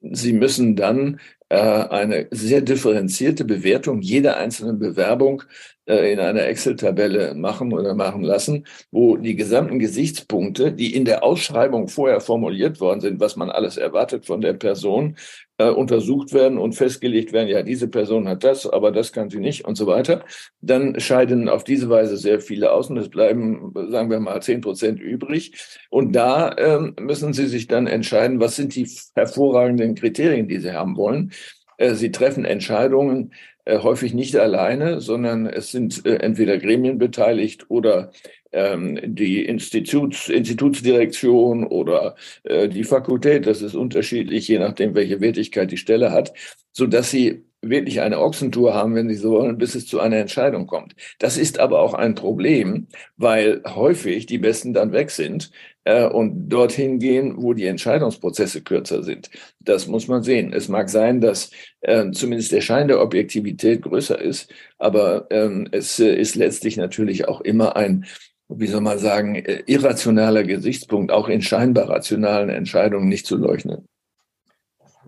Sie 0.02 0.34
müssen 0.34 0.76
dann 0.76 1.22
äh, 1.48 1.56
eine 1.56 2.28
sehr 2.32 2.60
differenzierte 2.60 3.46
Bewertung 3.46 4.02
jeder 4.02 4.36
einzelnen 4.36 4.80
Bewerbung 4.80 5.44
äh, 5.44 5.77
in 5.94 6.20
einer 6.20 6.46
Excel-Tabelle 6.46 7.34
machen 7.34 7.74
oder 7.74 7.96
machen 7.96 8.24
lassen, 8.24 8.66
wo 8.92 9.18
die 9.18 9.36
gesamten 9.36 9.80
Gesichtspunkte, 9.80 10.74
die 10.74 10.94
in 10.94 11.06
der 11.06 11.24
Ausschreibung 11.24 11.88
vorher 11.88 12.20
formuliert 12.20 12.82
worden 12.82 13.00
sind, 13.00 13.20
was 13.20 13.36
man 13.38 13.50
alles 13.50 13.78
erwartet 13.78 14.26
von 14.26 14.42
der 14.42 14.54
Person, 14.54 15.16
äh, 15.58 15.70
untersucht 15.70 16.34
werden 16.34 16.58
und 16.58 16.74
festgelegt 16.74 17.34
werden, 17.34 17.48
ja, 17.48 17.64
diese 17.64 17.88
Person 17.88 18.28
hat 18.28 18.44
das, 18.44 18.68
aber 18.68 18.92
das 18.92 19.12
kann 19.12 19.30
sie 19.30 19.40
nicht 19.40 19.66
und 19.66 19.76
so 19.76 19.88
weiter. 19.88 20.24
Dann 20.62 21.00
scheiden 21.00 21.50
auf 21.50 21.64
diese 21.64 21.90
Weise 21.90 22.18
sehr 22.18 22.42
viele 22.42 22.72
aus 22.72 22.90
und 22.90 22.98
es 22.98 23.10
bleiben, 23.10 23.74
sagen 23.90 24.12
wir 24.12 24.20
mal, 24.20 24.42
zehn 24.42 24.62
Prozent 24.62 25.00
übrig. 25.00 25.54
Und 25.90 26.16
da 26.16 26.56
ähm, 26.58 26.96
müssen 27.00 27.34
Sie 27.34 27.48
sich 27.48 27.68
dann 27.68 27.88
entscheiden, 27.88 28.40
was 28.40 28.56
sind 28.56 28.76
die 28.76 28.88
hervorragenden 29.16 29.96
Kriterien, 29.96 30.48
die 30.48 30.60
Sie 30.60 30.74
haben 30.74 30.96
wollen. 30.96 31.32
Äh, 31.78 31.96
sie 31.96 32.12
treffen 32.12 32.46
Entscheidungen 32.46 33.32
äh, 33.32 33.57
häufig 33.68 34.14
nicht 34.14 34.36
alleine, 34.36 35.02
sondern 35.02 35.46
es 35.46 35.72
sind 35.72 36.06
äh, 36.06 36.16
entweder 36.18 36.58
Gremien 36.58 36.98
beteiligt 36.98 37.70
oder 37.70 38.12
ähm, 38.52 39.00
die 39.04 39.46
Instituts, 39.46 40.30
Institutsdirektion 40.30 41.66
oder 41.66 42.16
äh, 42.44 42.70
die 42.70 42.84
Fakultät. 42.84 43.46
Das 43.46 43.62
ist 43.62 43.76
unterschiedlich, 43.76 44.48
je 44.48 44.60
nachdem, 44.60 44.96
welche 44.96 45.22
Wertigkeit 45.22 45.72
die 45.72 45.78
Stelle 45.78 46.12
hat, 46.12 46.34
so 46.72 46.88
dass 46.88 47.12
sie 47.12 47.47
wirklich 47.62 48.02
eine 48.02 48.20
Ochsentour 48.20 48.74
haben, 48.74 48.96
wenn 48.96 49.10
sie 49.10 49.16
so 49.16 49.32
wollen, 49.32 49.58
bis 49.58 49.76
es 49.76 49.88
zu 49.88 50.00
einer 50.00 50.18
Entscheidung 50.18 50.68
kommt. 50.68 50.96
Das 51.20 51.38
ist 51.38 51.60
aber 51.60 51.80
auch 51.80 51.94
ein 51.94 52.16
Problem, 52.16 52.88
weil 53.18 53.62
häufig 53.66 54.26
die 54.26 54.38
Besten 54.38 54.74
dann 54.74 54.92
weg 54.92 55.10
sind 55.10 55.52
äh, 55.84 56.06
und 56.08 56.50
dorthin 56.50 57.00
gehen, 57.00 57.36
wo 57.38 57.54
die 57.54 57.66
Entscheidungsprozesse 57.66 58.62
kürzer 58.62 59.04
sind. 59.04 59.30
Das 59.60 59.88
muss 59.88 60.08
man 60.08 60.24
sehen. 60.24 60.54
Es 60.54 60.70
mag 60.70 60.90
sein, 60.90 61.22
dass 61.22 61.52
äh, 61.82 62.12
zumindest 62.12 62.52
der 62.52 62.62
Schein 62.62 62.88
der 62.88 63.02
Objektivität 63.02 63.82
größer 63.82 64.20
ist, 64.20 64.52
aber 64.78 65.28
ähm, 65.32 65.68
es 65.72 66.00
äh, 66.00 66.14
ist 66.14 66.36
letztlich 66.36 66.78
natürlich 66.78 67.28
auch 67.28 67.42
immer 67.42 67.76
ein 67.76 68.06
wie 68.50 68.68
soll 68.68 68.80
man 68.80 68.98
sagen, 68.98 69.36
äh, 69.36 69.64
irrationaler 69.66 70.44
Gesichtspunkt, 70.44 71.12
auch 71.12 71.28
in 71.28 71.42
scheinbar 71.42 71.90
rationalen 71.90 72.50
Entscheidungen 72.50 73.10
nicht 73.10 73.26
zu 73.26 73.36
leugnen. 73.36 73.88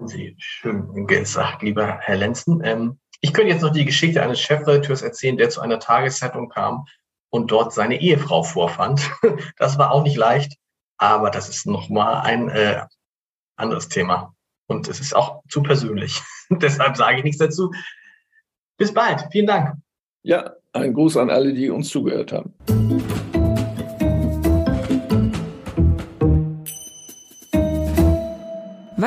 Sie 0.07 0.35
schön 0.38 1.07
gesagt, 1.07 1.62
lieber 1.62 1.97
Herr 1.99 2.17
Lenzen. 2.17 2.62
Ähm, 2.63 2.99
Ich 3.21 3.33
könnte 3.33 3.51
jetzt 3.51 3.62
noch 3.62 3.73
die 3.73 3.85
Geschichte 3.85 4.23
eines 4.23 4.39
Chefredakteurs 4.39 5.01
erzählen, 5.01 5.38
der 5.38 5.49
zu 5.49 5.62
einer 5.62 5.79
Tageszeitung 5.79 6.49
kam 6.49 6.85
und 7.29 7.51
dort 7.51 7.73
seine 7.73 7.99
Ehefrau 7.99 8.43
vorfand. 8.43 9.12
Das 9.57 9.77
war 9.77 9.91
auch 9.91 10.03
nicht 10.03 10.17
leicht, 10.17 10.57
aber 10.97 11.29
das 11.29 11.49
ist 11.49 11.65
nochmal 11.65 12.21
ein 12.21 12.49
äh, 12.49 12.85
anderes 13.57 13.89
Thema. 13.89 14.33
Und 14.67 14.88
es 14.88 14.99
ist 14.99 15.15
auch 15.15 15.41
zu 15.49 15.62
persönlich. 15.63 16.21
Deshalb 16.49 16.95
sage 16.95 17.17
ich 17.17 17.23
nichts 17.23 17.39
dazu. 17.39 17.71
Bis 18.77 18.93
bald. 18.93 19.27
Vielen 19.31 19.47
Dank. 19.47 19.75
Ja, 20.23 20.53
ein 20.73 20.93
Gruß 20.93 21.17
an 21.17 21.29
alle, 21.29 21.53
die 21.53 21.69
uns 21.69 21.89
zugehört 21.89 22.31
haben. 22.31 22.53